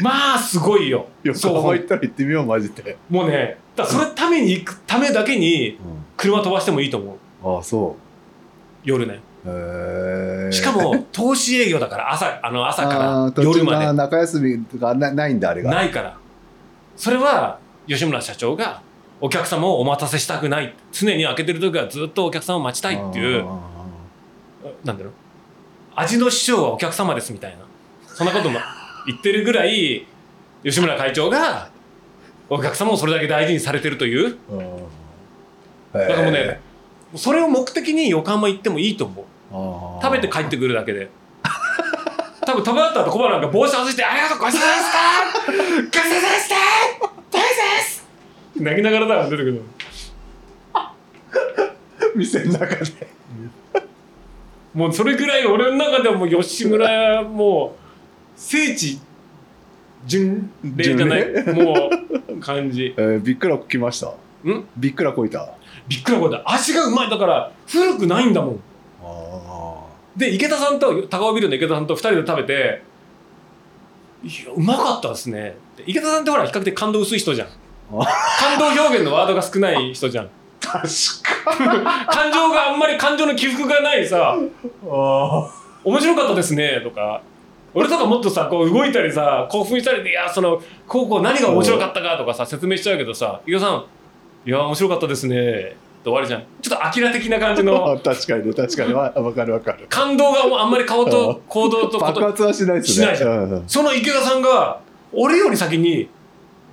[0.00, 1.06] まあすごいよ。
[1.22, 1.62] 横そう。
[1.62, 5.78] 浜行ったら行ってみようマジで、もうねだそれために行くためだけに
[6.16, 7.56] 車飛ばしてもいいと思う。
[7.56, 7.96] ああそ
[8.84, 9.20] 夜ね。
[9.44, 10.52] うへえ。
[10.52, 12.90] しかも 投資営業だから朝あの朝か
[13.26, 13.86] あら夜まで。
[13.86, 15.70] な中休みとかなないんだあれが。
[15.70, 16.16] ないから。
[16.96, 18.82] それは吉村社長が
[19.20, 20.74] お客様をお待たせしたくない。
[20.92, 23.58] 常に開けてる時はずっとお客様を待ちたいっていうあ
[24.84, 25.12] なんだろう。
[25.96, 27.58] 味の師匠はお客様ですみたいな。
[28.06, 28.58] そんなことも
[29.06, 30.06] 言ってるぐらい
[30.64, 31.68] 吉村会長が
[32.48, 34.28] お客様をそれだけ大事にされてるという。
[34.28, 34.68] ーうん。
[35.92, 36.60] だからもうへね
[37.16, 39.24] それを目的に横浜行ってもいいと思う。
[40.02, 41.08] 食べて帰ってくるだけで。
[42.46, 44.66] 多分食べ終わった後小原なんか帽子外して「ありがとうごちそうさ
[45.46, 46.56] までしたごちそうさまでした！
[47.30, 48.08] 大です!」
[48.56, 49.62] 泣きながらだから出てくる
[52.16, 53.08] 店の中で。
[54.74, 57.79] もうそれぐらい俺の中ではもう吉村もう
[58.42, 58.98] 聖地
[60.06, 61.24] 巡礼じゃない？
[61.44, 61.90] 巡も
[62.28, 62.94] う感じ。
[62.96, 64.06] えーびっくらこ来ました。
[64.48, 64.64] ん？
[64.78, 65.40] びっくらこいた。
[65.42, 65.48] あ
[65.88, 66.42] びっくりこいた。
[66.46, 68.60] 味がうまいだから古くないんだもん。
[69.04, 69.84] あ
[70.16, 72.82] で池田さんと高尾ビルの池田さんと2人で食べて
[74.24, 77.48] 「いやうまかったですね」池田さんってほら比較的感動薄い人じゃん。
[77.92, 78.06] あ
[78.38, 80.28] 感動表現のワードが少ない人じゃん。
[80.60, 80.82] 確
[82.06, 84.16] 感情があんまり感情の起伏がないさ。
[84.16, 84.36] か
[84.90, 85.50] あ
[85.84, 87.22] 「面白かったですね」とか
[87.74, 93.84] 俺とかもっとさこう動いたりさ興奮したりで「いやそのこうこう何が面白かったか」とかさ説明しちゃうけどさ池田さん
[94.46, 95.36] 「いや面白かったですね」
[96.00, 96.42] って終わりじゃん。
[96.62, 97.92] ちょっとアキラ的な感じの。
[97.92, 98.94] あ 確かにね確かに。
[98.94, 99.86] わわかるわかる。
[99.88, 103.06] 感動があんまり顔と行動と爆発はしないですね。
[103.06, 103.50] しないじゃうん。
[103.50, 103.64] うん。
[103.66, 104.80] その池田さんが
[105.12, 106.08] 俺より先に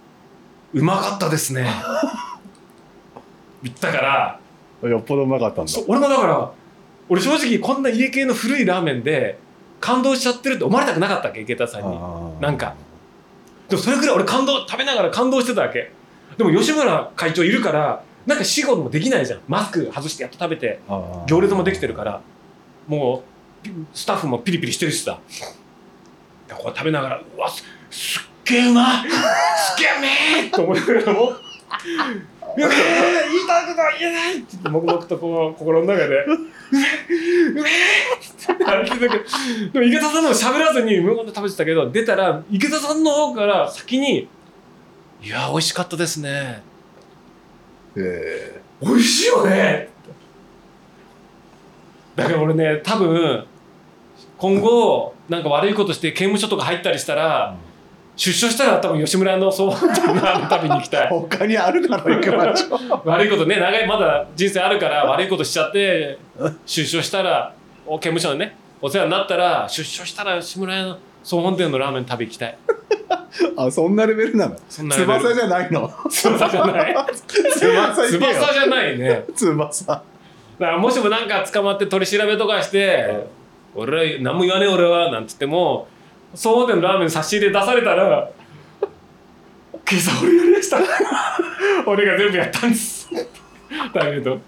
[0.74, 1.68] 「うまかったですね」
[3.64, 4.40] 言ったから。
[4.90, 5.72] よっぽどうまかったんだ。
[5.88, 6.50] 俺もだから
[7.10, 9.40] 俺正直こんな家系の古いラーメンで
[9.80, 12.42] 感動しちゃってるって思われたくなかったっけ池田さんに。
[12.42, 12.76] なんか。
[13.70, 15.92] でもそれぐらい俺感動食べながら感動してたわけ。
[16.38, 19.40] でも吉村会長いるからなんか仕事もできないじゃん。
[19.48, 20.80] マスク外してやっと食べて
[21.28, 22.22] 行列もできてるから
[22.88, 23.24] も
[23.64, 25.20] うピスタッフもピリピリしてるしさ。
[26.48, 29.10] でこう食べながらうわすすっげえうまい。
[29.10, 29.20] すっ
[29.78, 30.02] げえう
[30.42, 31.34] めえと思いながらも。
[32.58, 32.70] 言い
[33.48, 36.26] たいことは言えないって黙々とこう心の中で
[36.72, 39.22] うって歩きながら
[39.74, 44.28] でも池田さんのも喋らずに無言で食べてたけど出たら池田さんの方から先に
[45.24, 46.62] 「いや美味しかったですね。
[47.96, 49.90] え美味しいよね。
[52.16, 53.46] だから俺ね多分
[54.38, 57.56] 今後なんか悪いことして刑務所とか入ったりしたら
[58.18, 61.10] 出所したら多分吉村の総本店のあの旅に行きたーい。
[61.10, 66.18] 他にあるだろ行きましょう悪いことね長いまだ人生あるから悪いことしちゃって
[66.66, 67.54] 出所したら
[67.86, 72.58] お刑務所でねお世話になったら出所したら吉村屋の総本店のラーメン食べ行きたい。
[73.56, 74.56] あそんなレベルなの？
[74.68, 75.92] 翼じゃないの？
[76.10, 76.96] 翼じゃない？
[77.16, 79.24] 翼翼じゃないね。
[79.36, 79.86] 翼。
[79.86, 79.96] だ
[80.66, 83.28] からもしもなんか捕まって取り調べとかして
[83.76, 85.88] 「俺は何も言わねえ俺は」なんつっても
[86.36, 88.30] 総合店のラーメン差し入れ出されたら
[89.90, 90.78] 「今朝俺やりました。
[91.86, 93.10] 俺が全部やったんです」
[93.94, 94.40] だけど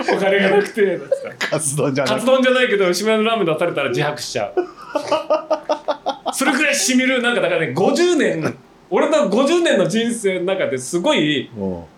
[0.00, 0.98] お金がなくて
[1.38, 4.54] カツ丼じゃなくカツ丼じゃないけど吉村のラーメン出されたら自白しちゃう。
[6.32, 8.56] それくらいしみるなんかだからね50年
[8.90, 11.88] 俺の50年の人生の中ですごいも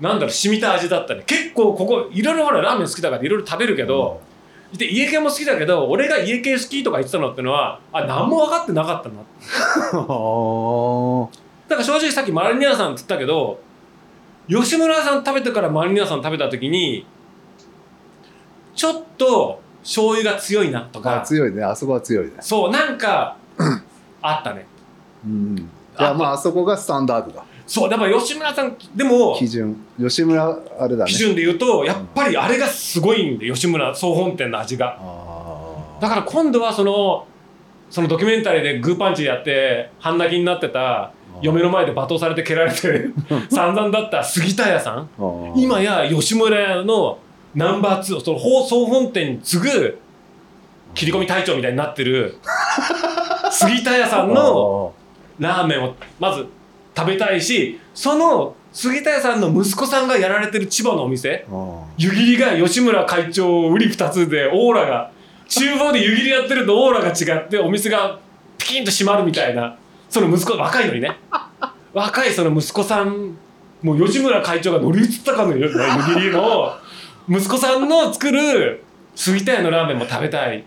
[0.00, 1.22] なんだろう染みた味だったね。
[1.26, 4.20] 結構ここいろいろほらラーメン好きだからいろいろ食べるけど、
[4.76, 9.18] で家系も好きだけど俺が家系好きとか言ってたのってのはあ何も分かってなかったなう
[11.68, 13.60] だから正直さっきマリニアさんって言ったけど
[14.48, 17.06] 吉村さん食べてからマリニアさん食べた時に
[18.74, 21.62] ちょっと醤油が強いなとあか強いね。
[21.62, 22.32] あそこは強いね。
[22.40, 23.36] そうなんか
[24.22, 24.66] あったね。
[25.24, 25.56] うん。
[25.56, 29.76] じゃあまああそこがスタンダードだそうだから吉村さんでも基準。
[29.98, 31.10] 吉村あれだね。
[31.10, 34.98] 基準で言うとやっぱりあれがすごいんで吉村総本店の味が。
[35.00, 37.26] あだから今度はその
[37.90, 42.78] そのドキュメンタリーでグーパンチやって半泣きになってた嫁の前で罵倒されて蹴られて
[43.50, 45.08] 散々だった杉田屋さん。
[45.18, 47.18] あ今や吉村屋の
[47.54, 49.98] ナンバー2その放送本店に次ぐ
[50.94, 52.36] 切り込み隊長みたいになってる
[53.50, 54.92] 杉田屋さんの
[55.38, 56.46] ラーメンをまず
[56.96, 61.46] 食べたいしその杉田屋さんの息子さんがやられてる千葉のお店
[61.98, 65.10] 湯切りが吉村会長売り二つでオーラが
[65.48, 68.18] 厨房で湯切りやってるとオーラが違ってお店が
[68.58, 69.76] ピキンと閉まるみたいな
[70.08, 71.16] その息子若いのにね。
[71.92, 73.36] 若いその息子さん
[73.82, 76.72] もう吉村会長が乗り移ったかのような湯切りの
[77.28, 78.82] 息子さんの作る
[79.14, 80.64] 杉田屋のラーメンも食べたい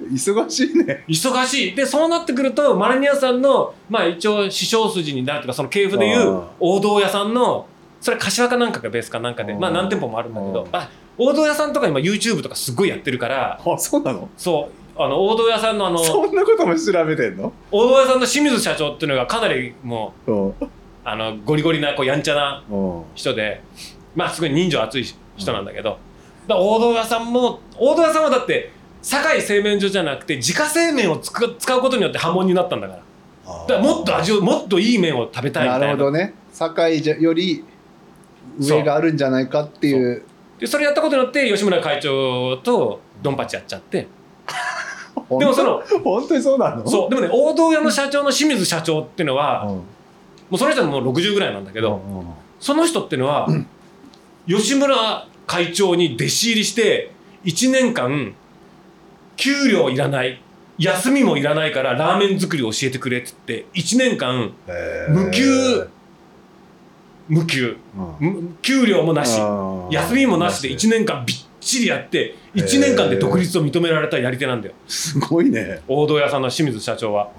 [0.00, 1.04] 忙しいね。
[1.08, 1.74] 忙しい。
[1.74, 7.66] でそうなってくるとマルニアさんのまあ一応師匠筋になるとかその系譜でいう王道屋さんの
[8.00, 14.28] それ柏かなんかがベースかなんかでまあ何店舗もあるんだけどああ王道屋さんとか今 YouTube とかすごいやってるからあそうなの？
[14.36, 15.00] そう。
[15.00, 17.52] あの王道屋さんのあのそんなことも調べてんの？
[17.70, 20.52] 王道屋さんの清水社長っていうのがかなりもう
[21.04, 23.02] あのゴリゴリなこうやんちゃなうん。
[23.14, 23.62] 人で
[24.14, 25.04] まあすごい人情熱い
[25.36, 25.98] 人なんだけど、
[26.48, 28.70] だ王道屋さんも王道屋さんはだって
[29.02, 33.02] 堺製麺所じゃなくて自家製麺をつく使うことによって波紋になったんだから。
[33.46, 35.86] だからもっと味をもっといい麺を食べたいみたいな。
[35.86, 36.34] なるほどね。
[36.52, 37.64] 堺より
[38.58, 40.22] 上があるんじゃないかっていう。
[40.58, 44.08] でそれやったことによって吉村会長とドンパチやっちゃって。
[45.38, 46.86] でもその本当にそうなの？
[46.88, 47.10] そう。
[47.10, 49.68] でもね王道屋の社長の清水社長っていうのは、うん。
[49.70, 49.84] も
[50.52, 52.26] うその人ももう60ぐらいなんだけど、うんうん
[52.60, 53.46] その人っていうのは、
[54.48, 57.12] 吉村会長に弟子入りして
[57.44, 58.34] 1年間
[59.38, 60.42] 給料いらない
[60.78, 64.52] 休みもいらないからラーメン作りを教えてくれって言って1年間
[65.08, 65.88] 無給
[67.28, 67.76] 無給。
[68.20, 68.32] うん。
[68.32, 69.38] む給料もなし。
[69.90, 74.74] 休みもなしで1年間びっちりやって1年間で独立を認められたやり手なんだよ。
[74.86, 75.82] すごいね。
[75.86, 77.30] 王道屋さんの清水社長は。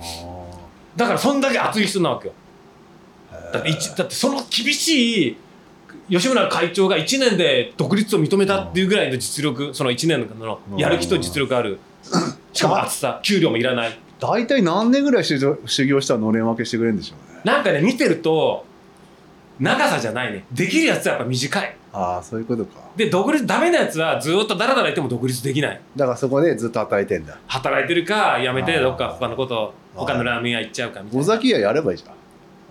[0.96, 2.34] だからそんだけ熱い人なわけよ。
[3.52, 5.38] だって一だってその厳しい
[6.10, 11.80] 吉村会長が1年で独立を認めたっていうぐらいの実力その1年のやる気と実力ある
[12.54, 14.00] しかも厚さ給料もいらない。
[14.20, 16.32] 大体何年ぐらい修行したらの？
[16.32, 18.66] れん分けしてくれるんでしょうねなんかね見てると
[19.60, 20.46] 長さじゃないね。
[20.52, 21.76] できるやつはやっぱ短い。
[21.92, 22.80] ああそういうことか。
[22.96, 25.82] で独立ダメなやつはずっとダラダラいても独立できない。
[25.96, 27.38] だからそこでずっと働いてんだ。
[27.48, 31.22] 働いてるか辞めてどっか他のこと他のラーメン屋行っちゃうかみたいな。
[31.22, 32.14] 尾崎屋やればいいじゃん。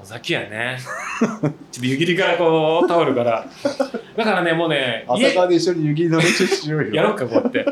[0.03, 0.79] 尾崎やね。
[1.21, 3.45] ちょっと湯切りからこうタオルから。
[4.17, 6.95] だからねもうね朝川で一緒に湯切りの練習しようよ。
[6.95, 7.67] やろうかこうやって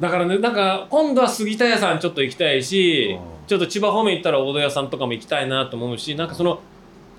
[0.00, 3.46] だからねなんか今度は杉田屋さんちょっと行きたいしうん。
[3.46, 6.60] ちょっと千葉方面行ったら大戸屋さんとかも行きたいなと思うしなんかその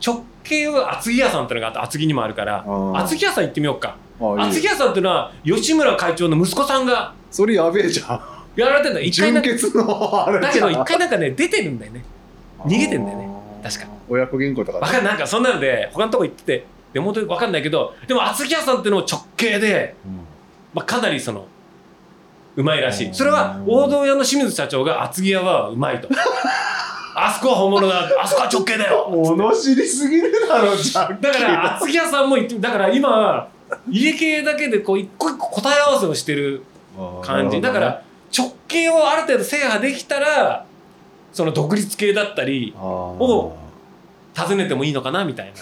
[0.06, 2.98] 直系は厚木屋さんってのがあって厚木にもあるからうん。
[2.98, 3.98] 厚木屋さん行ってみようか。
[4.20, 8.22] 厚木屋さんっていうのは吉村会長の息子さんがそれやべえじゃん。
[8.56, 10.52] やられてんだ一回なんか純潔のあれじゃん。
[10.52, 12.04] だけど一回なんかね出てるんだよね。
[12.60, 13.30] 逃げてんだよね。
[13.64, 13.88] 確か。
[14.10, 20.20] 親子銀行とかわかんなんかそんなので他のとこ行っててでもわかんないけどでも厚木屋さんっていうのも直系で、うん。
[20.74, 21.48] まあ、かなりその
[22.56, 23.12] うまいらしうん。
[23.12, 26.08] いそれは王道屋の清水社長が厚木屋はうまいと。
[27.14, 28.10] あそこは本物だ。
[28.22, 29.08] あそこは直系だよ。
[29.10, 33.48] 物知りすぎるだろじゃんだから厚木屋さんも言ってだから今
[33.90, 36.64] 家系だけでこう一個一個答え合わせをしてる
[37.24, 37.62] 感じ。
[37.62, 38.02] だから
[38.38, 40.66] 直系をある程度制覇できたら
[41.34, 43.58] その独立系だったりをを
[44.34, 45.54] 尋ねてもいいのかなみたいな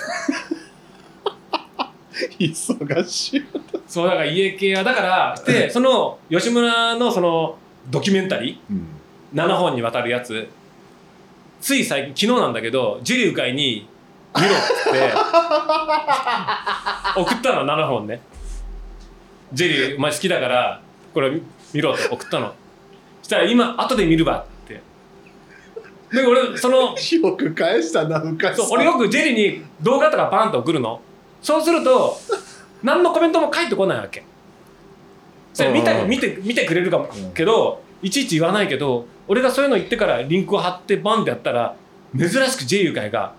[2.40, 3.46] 忙しい。
[3.88, 7.58] そうだから家系はだからでその吉村のその
[7.90, 8.78] ドキュメンタリうん。
[8.78, 10.48] ー7本にわたるやつ
[11.62, 13.88] つい最近昨日なんだけどジュリュー会に
[14.36, 15.12] 見ろっつって
[17.20, 18.22] 送ったの7本ね。
[19.54, 20.82] ジェリーお前好きだから
[21.14, 21.32] これ
[21.74, 22.54] 見ろって送ったの。
[23.24, 24.82] したら今後で見るわって。
[26.12, 28.60] で俺その よく返したな昔。
[28.72, 31.02] 俺よくジェリーに動画とかバンと送るの
[31.42, 32.18] そうすると
[32.84, 34.24] 何のコメントも返ってこないわけ。
[35.54, 36.10] それ見たうん。
[36.10, 37.10] 見て見てくれるかも。
[37.16, 41.76] うんけどいちいち言わないけど俺がそういうの言ってからリンクを貼ってバンってやったら
[42.18, 43.34] 珍しく J ユカイが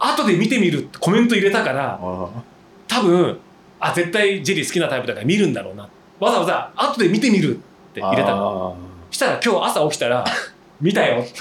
[0.00, 2.28] 後で見てみるってコメント入れたからあ
[2.88, 3.38] 多分
[3.78, 5.88] あ絶対ジェリー好きなタイプだから見るんだろうな。
[6.18, 7.60] わざわざ後で見てみるっ
[7.94, 8.76] て入れたの。
[9.10, 10.24] あしたら今日朝起きたら
[10.80, 11.32] 見たよって。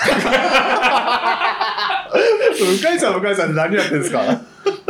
[2.56, 4.22] 向井さん向井さんで何やってんですか？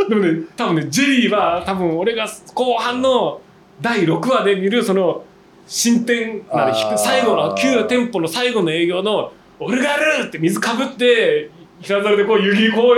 [0.08, 3.40] でもね多分ねジェリーは多分俺が後半の
[3.80, 5.24] 第6話で見るその
[5.66, 11.50] 進展な最後の旧店舗の最後の営業の「俺がやる!」って水かぶって
[11.82, 12.92] 平皿でこう湯切こ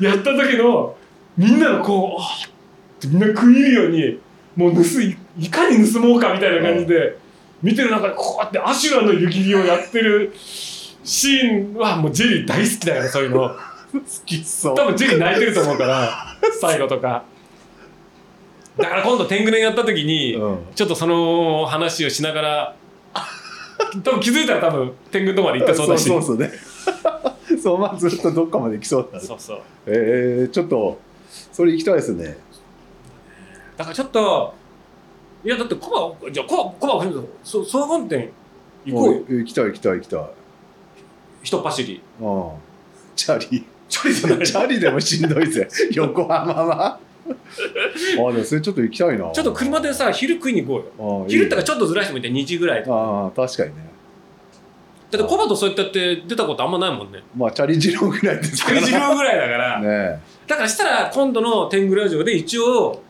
[0.00, 0.96] うやった時の
[1.36, 2.50] みんなのこうあーっ
[3.00, 4.18] てみんな食い入るように
[4.56, 7.16] もう盗いいかに盗もうかみたいな感じで
[7.62, 13.50] 見てる中でこうやってアシュラの湯切りをやってるシーンはもうジェリー大好きだからそういうの。
[13.92, 14.76] 好きそう。
[14.76, 17.24] 多分ジェリー泣いてると思うから 最後とか。
[18.76, 20.58] だから今度天狗連やった時に、うん。
[20.74, 22.76] ちょっとその話をしながら
[24.04, 26.08] 多分気づいたら多分天狗のとこまで行ってそうだし。
[26.08, 26.52] そうそうそうね。
[27.60, 29.24] そうまあずっとどっかまで行きそうだね。
[29.24, 29.60] そうそう。
[29.86, 30.98] えー、ちょっと
[31.52, 32.38] それ行きたいですね。
[33.76, 34.54] だからちょっと
[35.44, 38.30] いやだってコバじゃあコバコバそ総本店
[38.84, 39.24] 行こうよ。
[39.28, 40.20] お行きたい行きたい行きたい。
[41.42, 42.02] 一っ走り。
[42.20, 42.50] うん
[43.16, 44.46] チャリチャリじゃない。
[44.46, 45.68] チャリでもしんどいぜ。
[45.92, 46.98] 横浜は。
[47.30, 49.30] あでもそれちょっと行きたいな。
[49.30, 51.24] ちょっと車でさ昼食いに行こうよ。
[51.24, 53.90] あ昼ってかちょっとずらしてもいいんで2時ぐらいだああ確かにね。
[55.16, 57.22] ってコバとそうやってやって出たことあんまないもんね。
[57.36, 63.02] まあチャリジロぐらいですチャからリジロぐらいだから、 ねだからしたら今度の天狗ラジオで一応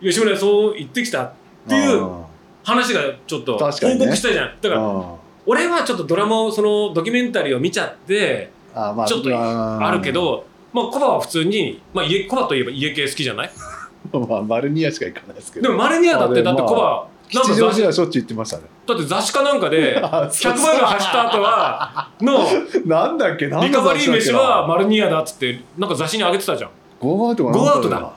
[0.00, 1.32] 吉村そう言ってきたっ
[1.68, 2.26] ていうあ
[2.64, 3.72] 話がちょっと報告
[4.16, 4.52] したいじゃん。
[4.60, 5.14] だからあ。
[5.46, 8.50] 俺はちょっとドラマをそのドキュメンタリーを見ちゃって
[8.90, 9.88] あまあちょっとあ。
[9.88, 13.50] あるけどまあコバは普通にまあ家コバといえば家系好きじゃない？
[14.28, 15.68] まあマルニアしか行かないですけど。
[15.68, 18.62] でもマルニアだってだってコまあバ吉祥寺はしょっちゅう行ってましたね。
[18.86, 20.52] だって雑誌かなんかで あそう。
[20.52, 22.38] 100マイル走った後はの
[22.86, 26.70] なんだっけリカバリー飯はマルニアだっつってなんか雑誌に上げてたじゃん。
[27.00, 28.10] ゴーアウトゴーアウトだ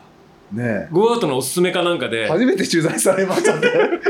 [0.52, 3.70] ねゴーアウトのおすすめかなんかえで初めて取材されましたって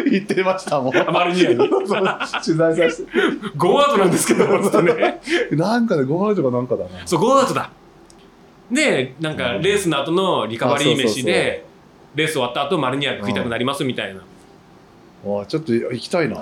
[0.10, 0.94] 言ってましたもん。
[0.94, 1.58] マルニアに。
[1.58, 3.12] そう取材させて。
[3.56, 5.22] ゴーアウトなんですけどつってね
[5.52, 6.90] なんかでゴーアウトかなんかだな。
[7.06, 7.72] そうゴーアウトだ。
[8.72, 11.66] でなんかレースの後のリカバリー飯で
[12.16, 14.22] レース終わった後マルニアが食いたくなりますみたいな。
[14.22, 16.36] あちょっと行きたいな。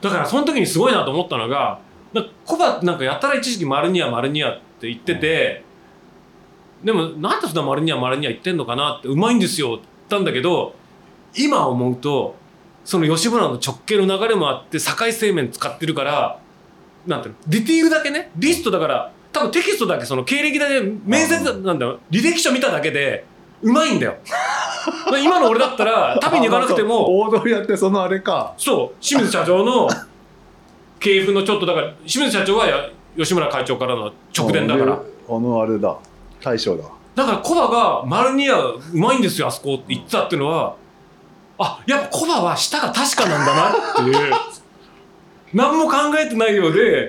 [0.00, 1.78] だからその時にすごいなと思ったのが
[2.44, 5.63] コバなんかやたら一時期マルニアマルニアって言ってて、
[6.84, 10.74] でもなんでそんなマルニアマルニア言ってんのかなってうまいんですよって言ったんだけど
[11.36, 12.36] 今思うと
[12.84, 16.38] その吉村の直系の流れもあって境製麺使ってるから
[17.06, 23.24] なんていうのディティールだけねリストだから多分テキストだけその経歴だけ面接だなんだよ履歴書見ただけで
[23.62, 24.16] うまいんだよ。
[25.24, 28.52] 今の俺だったら旅に行かなくても 大通りやってそのあれか。
[28.58, 29.88] そう清水社長の
[31.00, 34.86] 系譜のちょっとだから清水社長はや吉村会長からの直伝だから。
[34.86, 34.92] で
[35.30, 35.96] あのあれだ
[36.44, 36.84] 大将だ。
[37.14, 40.76] だからコバがマルニアうまいんですよあそこって言ってたっていうのは
[41.58, 44.34] あやっぱコバは舌が確かなんだなっていう。
[45.54, 47.08] 何も考えてないようで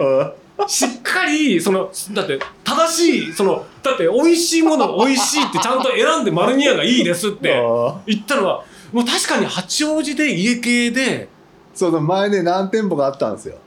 [0.67, 8.63] しっかりそのだって正しいそのだって美味しいもの美味しいってちゃんと選んでマルニアがいいですってあ言ったのは
[8.93, 11.27] もう確かに八王子で家系で、
[11.73, 13.55] その前ね何店舗かあったんですよ。
[13.55, 13.64] うん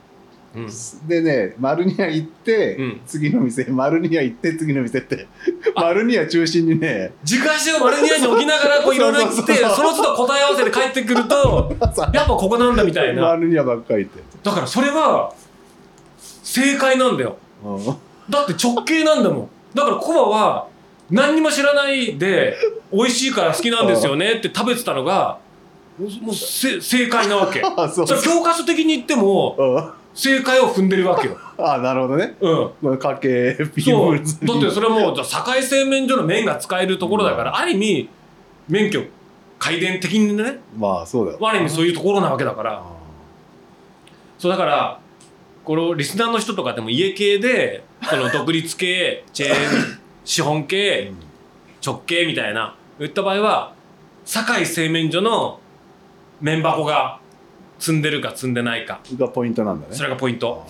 [1.06, 3.00] でねマルニア行って、うん。
[3.06, 5.26] 次の店マルニア行って次の店って。
[5.74, 7.12] マルニア中心にね。
[7.24, 11.76] 軸足をマルニアに置きながらこういろいろ言ってその都度答え合わせで帰ってくると
[12.12, 13.22] やっぱここなんだみたいな。
[13.22, 15.32] マルニアばっかり行って、だからそれは
[16.42, 17.36] 正解なんだよ。
[17.64, 17.84] うん。
[18.30, 19.48] だって直系なんだもん。
[19.74, 20.68] だからコバは
[21.10, 22.56] 何にも知らないで
[22.92, 25.38] 美味しいから好きなんですよねって食べてたのが
[25.98, 27.60] もうせ正解なわけ。
[27.64, 31.38] あそれ教科書的に言ってもうん正解を踏んでるわけよ。
[31.58, 32.34] あなるほどね。
[32.40, 32.98] うん。
[32.98, 34.16] 家計ピそう。
[34.16, 34.24] だっ
[34.60, 38.08] てそれはもうじゃあ境製麺所の麺が使えるところだから、ある意味
[38.68, 39.04] 免許
[39.60, 41.38] 改伝的にねまあそうだよ。
[41.40, 42.72] ある意味そういうところなわけだから。
[42.72, 42.82] あ
[44.38, 44.98] そうだから
[45.64, 51.12] このリスナーの人とかでも家系でその独立系チェーン 資本ー系
[51.84, 53.72] 直系みたいな言った場合は
[54.24, 55.60] 堺製麺所の
[56.40, 57.20] 麺箱が
[57.78, 59.00] 積んでるか積んでないか。
[59.16, 59.94] がポイントなんだね。
[59.94, 60.66] それがポイント。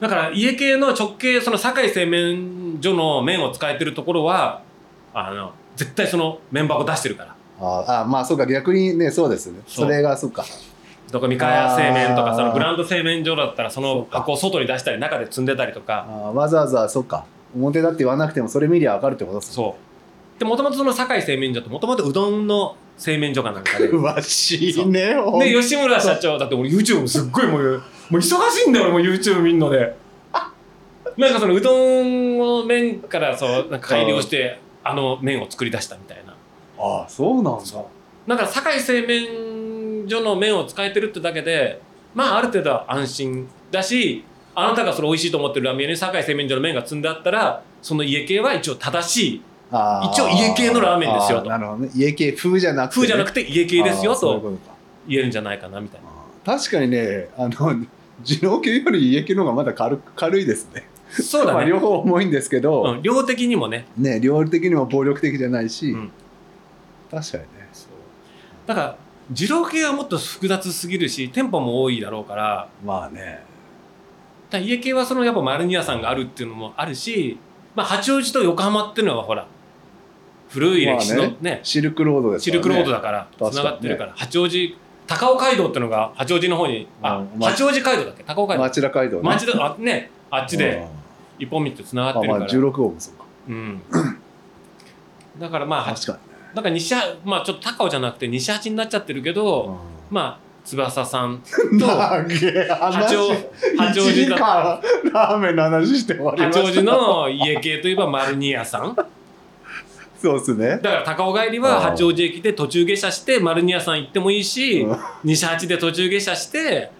[0.00, 4.62] だから家系の直系その堺製麺所の麺を使えてるところは
[5.14, 7.36] あの絶対そのメンバーを出してるから。
[7.60, 9.60] ああまあそうか逆にねそうですね。
[9.66, 10.44] それがそうか。
[11.10, 14.18] とか三河屋製麺とかそのブランド製麺所だったらそのか。
[14.18, 16.06] 箱を外に出したり中で積んでたりとか。
[16.08, 17.24] あわざわざそうか。
[17.54, 19.54] 表だって言わなくてもそれ見りゃ分かるってことですね。
[19.54, 19.76] そ
[20.36, 20.38] う。
[20.40, 23.90] でもともとその堺製麺所ってもともとうどんの製麺所かなんかで。
[23.90, 29.96] 詳しいねで吉村社長だって俺 YouTube もすっごいもうもう忙しいんだよ俺もう YouTube 見んので。
[31.16, 36.34] なんかそのうどんの麺からそうなんか改良してあの麺を作り出したみたいな。
[36.78, 37.84] ああそうなんだ。
[38.26, 41.80] だから堺製麺所の麺を使えてるってだけで
[42.14, 44.24] まあある程度は安心だし
[44.54, 49.42] あなたがそれ美味しいと思ってるラーメン屋に堺製麺所の麺が積んであったらその家系は一応正しい
[49.72, 51.48] 一応家系のラーメンですよと。
[51.48, 51.90] なるほどね。
[51.94, 54.58] 家系風じゃなくて、風じゃなくて家系ですよと
[55.08, 56.08] 言えるんじゃないかなみたいな。
[56.44, 57.86] 確かにねあの
[58.24, 60.84] 二郎系より家系の方がまだ軽軽いですね。
[61.08, 63.86] まあ、そうだね、両方重いんですけど、うん、量的にもね。
[63.96, 66.10] ね量的にも暴力的じゃないし、うん。
[67.10, 67.48] 確かにね。
[68.66, 68.96] だから
[69.30, 72.68] 二郎系はもっと複雑すぎるし店舗も多いだろうから。
[72.84, 73.44] まあね。
[74.50, 77.38] だ家系はそのやっぱ丸二屋さんがあるっていうのもあるし、
[77.74, 79.46] まあ、八王子と横浜っていうのはほら
[80.52, 82.62] 古い歴史のまあね,、シルクロードですからね。
[82.62, 84.76] シルクロードだからつながってるから、八王子
[85.06, 88.22] 高尾街道っていうのが八王子の方にあ、八王子街道だっけ？
[88.24, 88.62] 高尾街道。
[88.64, 89.22] 町田街道ね。
[89.22, 90.86] 町田あねあっちで
[91.38, 93.24] 一本道とつながってるから、あまあ16号もそうか。
[93.48, 93.82] うん、
[95.38, 96.24] だからまあ確かにね。
[96.54, 99.78] だから西八まあちょっと高尾じゃなくて西八になっちゃってるけど、
[100.10, 101.42] まあ翼さん
[101.78, 102.24] と八
[102.68, 103.34] 話王
[103.76, 104.80] 八王1時子だ間
[105.12, 106.62] ラーメンの話して終わりました。
[106.62, 108.94] 八王子の家系といえば丸二屋さん。
[108.94, 109.04] だ
[110.22, 110.78] そうですね。
[110.78, 114.96] から高尾帰りは八王子駅で途中下車して丸二屋さん行ってもいいし、うん。
[115.24, 116.92] 西八で途中下車して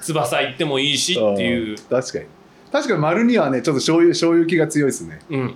[0.00, 1.70] 翼行ってもいいしっていう。
[1.70, 2.24] うん、確かに。
[2.72, 5.20] 確かに丸にはねちょっと醤油醤油気が強いですね。
[5.30, 5.54] うん、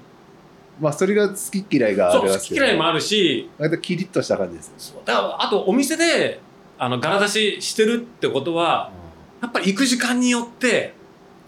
[0.81, 3.51] まあそれが好き嫌いがあそう好るますけどき嫌いもあるし。
[3.59, 4.97] 割とキリッとした感じですそう。
[5.05, 6.41] だからあとお店で
[6.79, 8.93] あの柄出ししてるってことは
[9.43, 10.95] やっぱり行く時間によって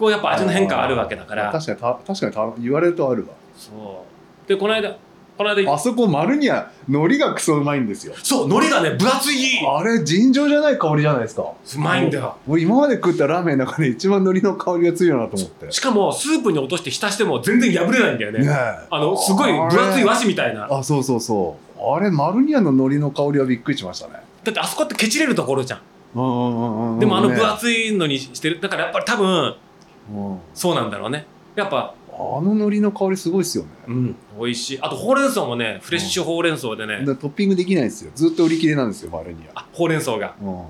[0.01, 1.53] こうやっぱ味の変化があるわけだから。
[1.53, 3.25] 確かにた確かにた言われるとある
[3.57, 4.05] そ
[4.45, 4.49] う。
[4.49, 4.97] でこの間
[5.41, 8.13] この間わあそこ丸には海苔がクソうまいんですよ。
[8.23, 9.59] そう海苔がね分厚い。
[9.67, 11.45] あれ尋常じゃない香りじゃないですか。
[11.45, 12.37] うまいんだよ。
[12.47, 15.73] 俺今まで食ったラーメンの中で一番海苔の香りが強いなと思って。
[15.73, 18.41] しかもスープに落として浸しても全然破れないんだよね。
[18.41, 18.87] ねえ。
[18.91, 20.69] あのすごい分厚い和紙みたいな。
[20.71, 21.81] あそうそうそう。
[21.97, 24.17] あれマルニアの海苔の香りはびっくりしましたね。
[24.45, 25.81] だってあそこってケチれるところじゃん。
[26.17, 28.61] うんうんうんうんでもあのね分厚いのにしてる。
[28.61, 29.55] だからやっぱり多分
[30.13, 30.39] うん。
[30.53, 31.25] そうなんだろうね。
[31.57, 33.71] やっぱあの海苔の香りすごいっすよね。
[33.89, 34.79] うん美味しい。
[34.83, 36.99] あとほうれん草もねフレッシュほうれん草でね。
[36.99, 38.11] だからトッピングできないんですよ。
[38.15, 40.35] ずっと売り切れなんですよマルニアあほうれん草が。
[40.41, 40.65] うん。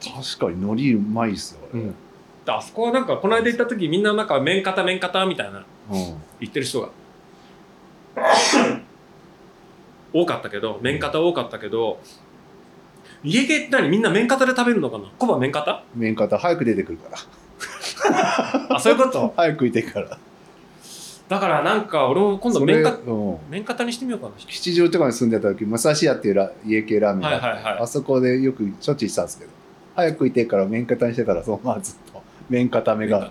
[0.00, 1.82] 確かに海苔うまいっすよあれ。
[1.82, 1.94] うん。
[2.44, 5.64] であそこはなんかこの間行った時みんななんか麺型麺型みたいなうん。
[6.40, 6.90] 言ってる人が。
[10.12, 12.00] 多かったけど麺型多かったけど
[13.22, 13.88] 家系って何？
[13.88, 15.04] みんな麺型で食べるのかな？
[15.18, 15.84] コバ麺型？
[15.94, 17.18] 麺方早く出てくるから
[18.70, 19.32] あそういうこと？
[19.36, 20.18] 早くいてから。
[21.28, 22.82] だからなんか俺も今度それ
[23.50, 24.32] 麺にしてみようかな。
[24.46, 27.82] 吉祥とかに住んでた時武蔵屋っていうラ家系ラーメンがあって、はいはいはい。
[27.82, 29.50] あそこでよくしょっちゅう行ってたんですけど
[29.94, 33.30] 早くいてから麺型にしてたらそのままずっと麺固めが。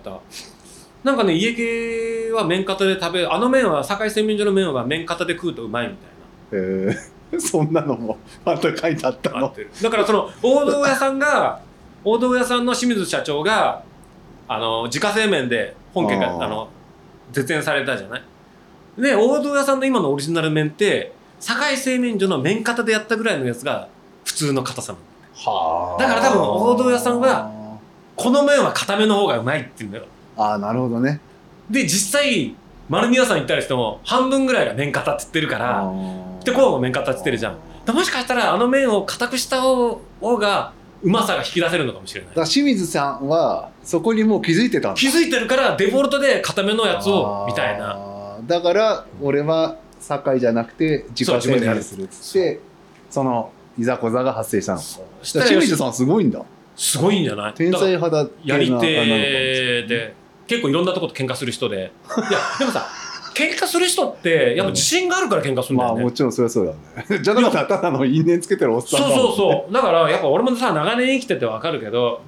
[1.04, 6.10] なんかね家系は麺型で食べるあの麺は堺製麺所の麺は麺型で食うとうまいみたい
[6.52, 6.98] え。
[7.32, 9.54] ー、 そんなのもまた書いてあったの。
[9.82, 11.60] だからその王道屋さんが
[12.04, 13.82] 王道屋さんの清水社長が
[14.48, 16.70] あの自家製麺で本家があの
[17.32, 18.24] 絶縁されたじゃない？
[19.02, 23.90] で王道屋さんの今のオリジナル麺って堺製麺所の麺型でやったぐらいのやつが
[24.26, 25.06] 普通の硬さなの
[25.54, 26.02] はあ。
[26.02, 27.52] だから多分王道屋さんは
[28.16, 30.06] この麺は硬めの方がうまいって言うんだよ。
[30.38, 31.20] ああなるほどね。
[31.70, 32.56] で実際
[32.90, 35.94] 丸宮さん行ったりしても半分ぐらいが麺型って言ってるからあ
[36.46, 37.58] でこうも麺型って言ってるじゃん。
[37.86, 40.02] でもしかしたらあの麺を硬くした方
[40.40, 40.74] が
[41.04, 42.30] うまさが引き出せるのかもしれない。
[42.30, 45.00] だから清水さんはそこにもう気づいてたんだ。
[45.00, 48.40] 気づいてるからデフォルトで硬めのやつをみたいな。
[48.46, 52.60] だから俺は堺じゃなくて自家製麺にするっつって
[53.10, 54.80] そのいざこざが発生したの。
[54.80, 56.44] した清水さんすごいんだ。
[56.76, 57.54] すごいんじゃない？
[57.54, 60.14] 天才肌系やり手で
[60.46, 61.76] 結構いろんなとこと喧嘩する人で。
[61.78, 62.88] いやでもさ
[63.38, 67.20] 喧嘩する人ってやっぱ自信があるから喧嘩するんだよね、まあもちろんそれはそうだね。
[67.22, 72.22] じゃなかったらただの因縁つけてるおっさんそうだもんそうそうだからやっぱ俺もさ長年生きててわかるけど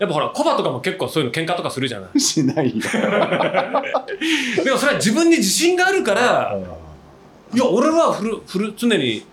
[0.00, 2.18] やっぱほらコバとかも結構そういうの喧嘩とかするじゃない。
[2.20, 2.82] しないよ。
[4.64, 6.58] でもそれは自分に自信があるから
[7.54, 9.24] いや俺はふるふる常に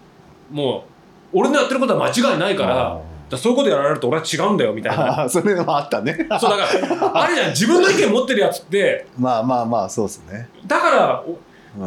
[0.52, 0.86] も
[1.34, 3.00] う俺のやってることは間違いないから
[3.30, 5.28] だそういうことやられると俺は違うんだよみたいな。
[5.30, 6.14] それはあったね。
[6.40, 9.08] そうだからあれじゃん自分の意見持ってるやつって。
[9.18, 10.50] まあまあまあそうですね。
[10.68, 11.24] だから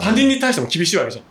[0.00, 1.24] 他人に対しても厳しいわけじゃん。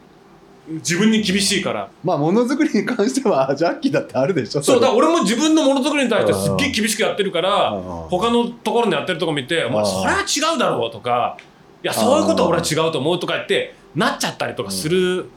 [0.77, 1.89] 自分に厳しいから。
[2.03, 4.63] まあものづくりに関しては ジャッキーだってあるでしょ。
[4.63, 7.71] そうだだから俺も自分のものづくりに対してすっげえ厳しくやってるから
[8.09, 11.37] 他他のところにやってるとこ見て「お前あーそれは違うだろう」とか
[11.83, 15.29] 「いやそういうことは俺は違うと思う」とか言ってなっちゃったりとかする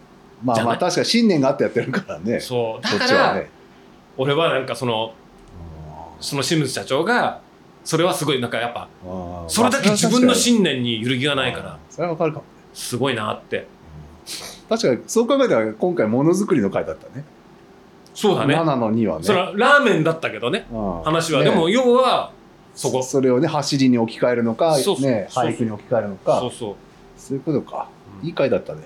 [0.43, 0.79] まあまあじゃない？
[0.79, 2.41] 確かに信念があってやってるからね。
[2.41, 2.83] そう。
[2.83, 3.51] だからね
[4.19, 5.15] 俺はなんかその
[6.21, 7.41] その清水社長が
[7.85, 12.45] それはすごいなんかやっぱうんそれだけ自分のまあ信念に揺るぎがないからそれはわかるかも。
[12.75, 13.67] すごいなって。
[14.69, 17.25] 確かにそう考えたら今回ものづくりの回だったね。
[18.15, 18.55] そうだね。
[18.55, 19.25] 7の2はね。
[19.25, 22.33] それはラーメンだったけどねうん話は、ねでも要は
[22.75, 23.03] そこ。
[23.03, 25.11] それをね走りに置き換えるのかそうそう。
[25.11, 26.41] ねそう俳句に置き換えるのか。
[26.41, 26.75] そうそう。
[27.17, 27.89] そういうことか。
[28.21, 28.27] うん。
[28.27, 28.83] いい回だったね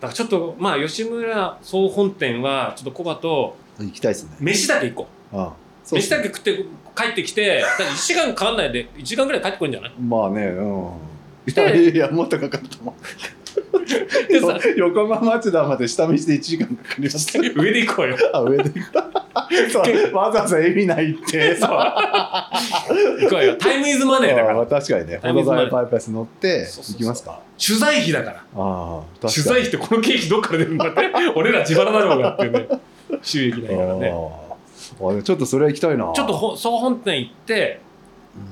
[0.00, 4.36] だからちょっとまあ吉村総本店はちょっとコバと行きたいですね。
[4.40, 5.36] 飯だけ行こう。
[5.36, 5.48] うん
[5.84, 9.92] そう飯だけ食って帰ってきてだ1時間かかんないで1時間ぐらい帰ってくるんじゃない？
[9.98, 10.90] まあねうん。
[11.46, 13.06] いでやいやもっとかかったもんで
[13.46, 13.47] さ
[14.76, 17.38] 横浜町田まで下道で1時間かかりました。
[17.60, 18.16] 上で行こうよ。
[18.32, 18.70] あ上で。
[19.70, 21.56] そうわざわざ海老名行って。
[21.56, 21.70] そう。
[21.70, 23.56] 行こうよ。
[23.56, 24.60] タイムイズマネーだから。
[24.60, 25.18] あ確かにね。
[25.22, 25.64] タイムズマネー。
[25.64, 27.40] 保土ヶ谷パイパイス乗って行きますか。
[27.64, 28.36] 取材費だから。
[28.36, 31.00] ああ取材費ってこの経費どっから出るんだって。
[31.34, 32.68] 俺ら自腹だろうがっていうね。
[33.22, 34.08] 収益ないからね。
[34.08, 34.12] あ
[35.22, 36.12] ちょっとそれは行きたいな。
[36.14, 37.80] ちょっとほ総本店行って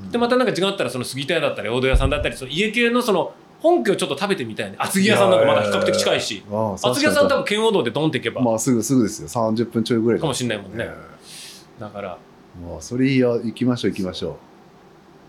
[0.05, 0.11] うん。
[0.11, 4.77] でまたなんか違ったらその杉田屋だったり大戸屋さんだったりその家系のその本家をちょっと食べてみたいね。
[4.79, 6.43] 厚木屋さんなんかまだ比較的近いし。
[6.51, 8.41] ああ厚木屋さん多分圏央道でドンって行けば。
[8.41, 9.23] にまあすぐすぐです。
[9.23, 10.27] よ30分ちょいぐらいか。
[10.27, 10.85] もしれないもんね。
[10.85, 10.91] ね
[11.79, 12.19] だから。
[12.63, 14.39] まあそれいいや行きましょう行きましょ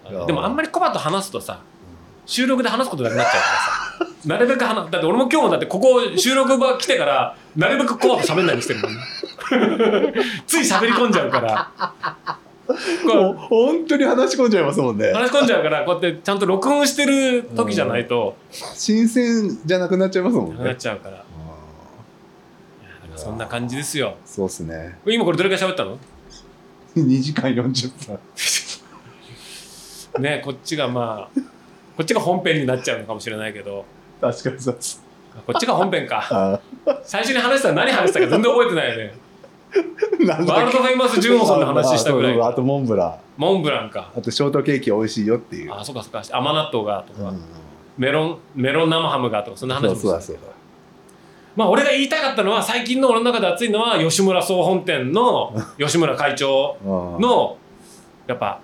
[0.09, 1.61] いやでもあんまりコバと話すとさ
[2.25, 8.99] 収録で話すことなくなっちゃうからさ なるべく話だって俺も今日もだってここ収録場来てからなるべくコバと喋んないようにしてるもんね。
[10.45, 11.71] つい喋り込んじゃうから。
[11.75, 11.87] うも
[12.33, 12.46] う
[13.49, 15.11] 本当に話し込んじゃいますもんね。
[15.13, 18.35] 話し込んじゃうからこうやってちゃんと録音してる時じゃないと。
[18.51, 21.23] 新鮮じゃなくなっちゃいますもんなくなっねちゃうから。
[23.15, 24.15] そんな感じですよ。
[24.25, 24.97] ーそうっすね。
[25.05, 25.97] 今これどれくらい喋ったの
[26.95, 28.19] ？2時間40分。
[30.21, 31.39] ねこっちがまあ
[31.95, 33.85] こっちが本編になっちゃうのかもしれないけど。
[34.21, 35.01] 確かにそうです。
[35.45, 36.27] こっちが本編か。
[36.31, 36.59] あ
[37.03, 39.13] 最初に話したら何話したか全然覚えてないよね
[40.27, 42.41] ワールドフェイマスジュンオソンの話したぐらい。
[42.41, 43.13] あとモンブラン。
[43.37, 44.11] モンブランか。
[44.15, 45.73] あとショートケーキ美味しいよっていう。
[45.73, 46.21] あそっかそっか。
[46.31, 47.41] 甘納豆がとか、うん。
[47.97, 50.35] メロンメロン生ハムがとかそんな話そうもそうだそう。
[50.35, 50.41] だ
[51.55, 57.21] まあ俺が言いたかったのは最近の俺の中で熱いのは吉村総本店の 吉村会長うん。
[57.21, 57.57] の
[58.27, 58.59] やっぱ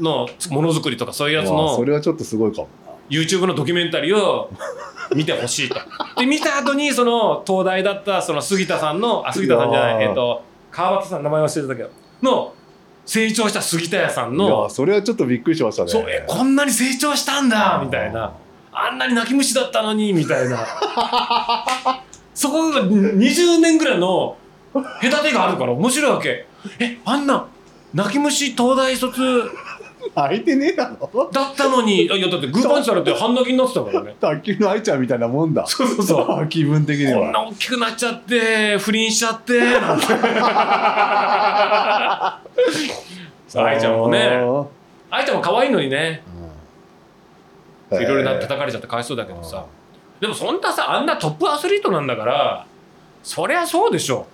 [0.00, 2.68] のものづくりとかそういうやつのまあそれはちょっとすごいかも
[3.08, 4.50] YouTube のドキュメンタリーを
[5.14, 5.76] 見てほしいと。
[6.16, 11.90] で見た後にその東大だったその杉田さんのあ杉田さんじゃないえっ、と川端さん名前忘れてたけど
[12.22, 12.54] の
[13.06, 15.88] 成長した杉田屋さんないやのそれはちょっとびっくりしましたね。
[15.88, 18.34] そうえこんなに成長したんだみたいな。
[18.72, 20.58] あんなに泣き虫だったのにみたいな。
[22.34, 24.36] そこが20年ぐらいの
[25.00, 26.46] 隔てがあるから面白いわけ。
[26.78, 27.46] えあんな
[27.94, 29.50] 泣き虫東大卒
[30.14, 31.30] 開いてねえだろ。
[31.32, 34.16] だったのにいやだってグーパンチされて半泣きになってたからね。
[34.20, 35.66] 卓球の愛ちゃんみたいなもんだ。
[35.66, 36.48] そうそうそう。
[36.48, 40.06] 気分的にこんはな大きくなっちゃって不倫しちゃってなんて。
[43.58, 44.40] 愛ちゃんもね
[45.10, 46.22] 愛ちゃんも可愛いのにね。
[47.92, 49.64] いろいろな叩かれちゃってかわいそうだけどさ。
[50.20, 52.66] でもそんなさあんなトップアスリートなんだから
[53.22, 54.26] そりゃそうでしょ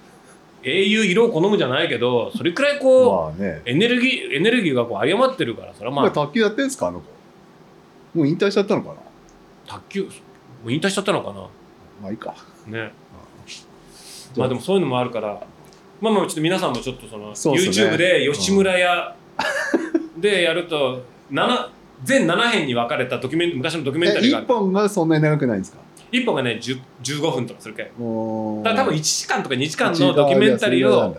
[0.65, 3.63] 英雄色を好むじゃないけどそれくらいこう、まあね。
[3.67, 6.89] エネルギーエネルギーがこう誤ってるからそれはまあまあ卓球やってんすか？
[6.89, 7.07] あの子。
[8.19, 8.95] もう引退しちゃったのかな？
[9.67, 10.09] 卓球も
[10.67, 11.35] う引退しちゃったのかな？
[12.03, 12.35] まあいいか。
[12.67, 12.93] ね。
[14.37, 15.41] まあでもそういうのもあるから。
[16.01, 17.59] まあまあちょっと皆さんもちょっとそのそね。
[17.59, 19.15] YouTube で吉村屋
[20.19, 21.69] でやると7
[22.03, 25.79] 全7編に分かれたドキュメン昔のドキュメンタえリーが一本がそんなに長くないんですか？
[26.15, 31.17] 1本がね10 15分とかするけだから多分1時間とか2時間のドキュメンタリーを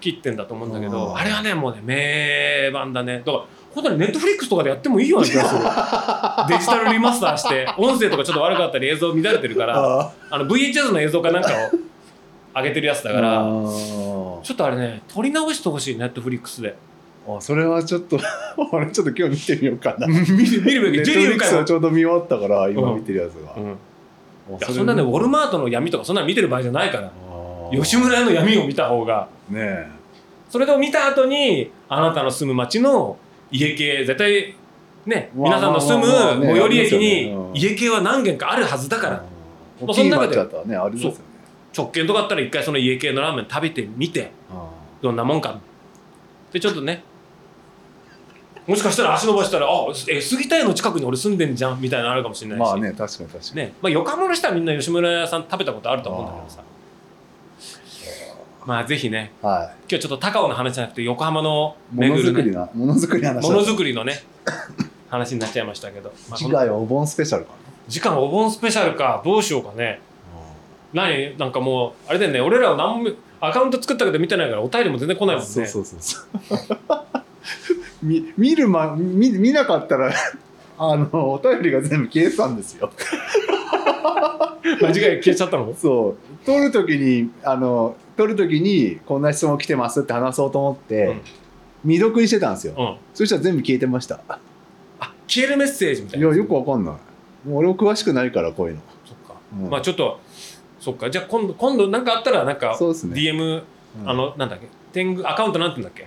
[0.00, 3.18] 切ってんだと思うんだけどうんあれはねもうね名盤だね。
[3.18, 3.44] だから
[3.74, 5.60] 本当にネットフリックスとかでやってもいいような気がする。
[6.48, 16.74] デジタルリマスターして音声とかちょっと悪かったり映像乱れてるから ああの VHS の映像かなんかを上げてるやつだからあちょっとあれね撮り直してほしいネットフリックスで
[17.28, 18.18] あそれはちょっと
[18.72, 20.06] 俺ちょっと今日見てみようかな。
[20.08, 27.12] 見る見るべきジェリックちょうど見終わったから今見てるやつが、うん、いあれやそんなねウォルマートの闇とかそんなの見てる場合じゃないから。
[27.72, 29.28] 吉村屋の闇を見た方が。
[29.48, 29.86] ねえ。
[30.48, 33.16] それを見た後にあなたの住む町の
[33.52, 34.54] 家系絶対
[35.06, 39.24] ねまあ皆さんの住む最寄り駅に家系は何軒かあるはずだから。
[39.82, 39.94] うん。
[39.94, 40.76] その中でね
[41.72, 44.32] 直券とかあったら一回その家系のラーメン食べてみて。
[44.50, 44.68] あ
[45.02, 45.60] どんなもんか。
[46.52, 47.04] でちょっとね
[48.66, 52.60] もしかしたら足伸ばしたら、あ、え、杉田屋の近くに俺住んでんじゃんみたいなのあるかもしれないし。
[52.60, 53.72] まあね確かに確かに、ね。
[53.82, 56.62] まあ、横浜の人はみんな吉村屋さん食べたことあると思うんだけどさ。
[58.66, 64.22] まあ、ぜひね、は今日ちょっと高尾の話じゃなくて、横浜のいものづくりね、なものづくりの話ものづくりのね、
[65.08, 66.12] 話になっちゃいましたけど。
[66.28, 67.52] まあ、次回はお盆スペシャルか
[67.88, 70.00] 時間お盆スペシャルか、どうしようかね。
[70.92, 73.10] 何なんかもう、あれだよね、俺らは何も、
[73.40, 75.48] アカウント作ったけど見てないから、お便りも全然来ないもんね。
[75.48, 76.18] そうそうそうそ
[76.94, 77.20] う
[78.02, 80.12] 見見るま見見なかったら
[80.78, 82.90] あのお便りが全部消えてたんですよ。
[84.82, 85.74] 間違い消えちゃったの？
[85.74, 86.46] そう。
[86.46, 91.20] 撮る時にあの撮る時にこんな質問来てますって話そうと思って、うん。
[91.82, 92.96] 未読にしてたんですよ、うん。
[93.14, 94.20] そしたら全部消えてました。
[94.28, 94.38] あ、
[95.26, 96.26] 消えるメッセージみたいな。
[96.26, 96.94] いやよくわかんない。
[97.50, 99.34] 俺も詳しくないからこういうの、そっか。
[99.62, 99.70] うん。
[99.70, 100.20] まあちょっと、
[100.78, 101.08] そっか。
[101.10, 103.14] じゃあ今度、今度なんかあったら、なんか、そうですね。
[103.18, 103.62] DM、
[104.02, 104.10] うん。
[104.10, 106.06] あの、なんだっけ、天狗、アカウントなんて言うんだっけ？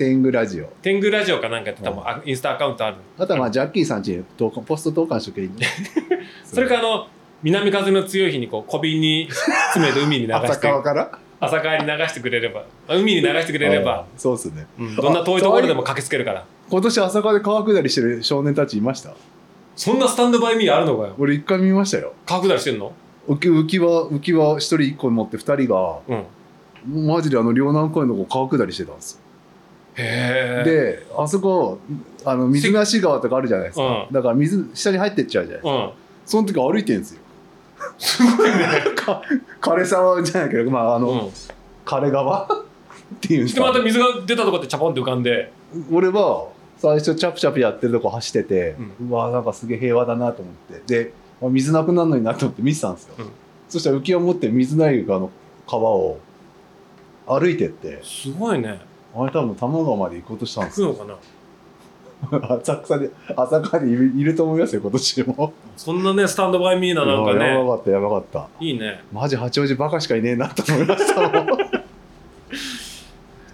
[0.00, 0.66] 天狗ラジオ。
[0.80, 2.08] 天狗ラジオかなんかやって多分、うん。
[2.08, 2.96] あインスタアカウントある。
[3.18, 5.42] あとはまあジャッキーさんちに投稿ポスト投函しとけ。
[5.42, 5.66] ばいいんで
[6.42, 7.06] それかあの、
[7.42, 11.18] 南風の強い日にこう、小瓶に詰めて海に流浅して、 川から？
[11.38, 13.92] 朝帰り流してくれれば、あ海に流してくれれば。
[13.92, 14.66] あ、そうっすね。
[14.78, 16.46] うんどんな遠いところでも駆けつけるから。
[16.70, 19.12] 今年浅川で川下りしてる少年たちいました？
[19.76, 21.14] そんなスタンドバイミーあるのかよ。
[21.18, 22.14] 俺一回見ましたよ。
[22.24, 22.92] 川下りしてんの？
[23.28, 27.06] 浮き浮き輪浮き輪一人一個持って二人がうん。
[27.06, 29.19] マジであの両南公園のとこ川下りしてたんです。
[30.00, 31.78] であそこ
[32.24, 34.12] あの水無し川とかあるじゃないですか、うん。
[34.12, 35.90] だから水下に入ってっちゃうじゃないですか、うん。
[36.26, 37.20] その時歩いてんですよ。
[37.98, 38.56] すごいね。
[39.60, 41.18] 枯れ沢じゃないけどまああの、うん。
[41.84, 42.48] 枯れ川っ
[43.20, 45.52] ていうんですかた水が出たとこってチャポンって浮かんで、
[45.90, 46.48] 俺は
[46.78, 51.02] 最初チャプチャプやってるとこ走ってて、ううわなんかすげえ平和だなと思って。
[51.04, 51.12] で
[51.42, 53.30] あ水なくなるのになと思って見てたんですよ、うん。
[53.68, 55.30] そしたら浮き輪持って水ない川の
[55.66, 56.18] 川を
[57.26, 58.00] 歩いてって。
[58.02, 58.80] すごいね。
[59.14, 60.88] あれ多分多摩川まで行こうとしたんですよ。
[60.92, 61.20] 行くのか
[62.48, 62.54] な？
[62.56, 65.52] 浅草で浅川でいるいると思いますよ今年も。
[65.76, 68.48] そんなね、スタンドバイミーななんかね、やばかったやばかった。
[68.60, 69.02] いいね。
[69.12, 71.46] マジ八王子バカしかいねえなと思いましたもん。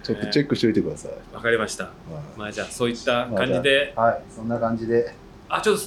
[0.02, 1.84] ちょっとチェックしといてください、わかりました。
[1.84, 1.92] はい。
[2.38, 5.12] まあじゃあ、そういった感じで、はいそんな感じで。
[5.48, 5.82] あ、ちょっと、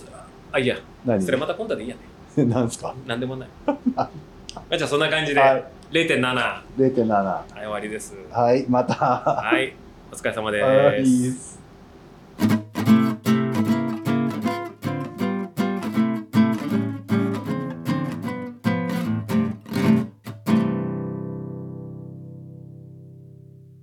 [0.52, 1.22] あ、いいや、何？
[1.22, 1.96] それまた今度でいいや
[2.38, 2.46] ね。
[2.46, 2.94] なんですか？
[3.06, 3.50] なんでもない。
[3.96, 4.10] ま
[4.70, 8.16] あじゃあ、そんな感じで、はい0.7、は0.7い、終わりです。
[8.32, 9.74] はいまたはい、
[10.12, 10.64] お疲れ様です。
[10.64, 11.59] はい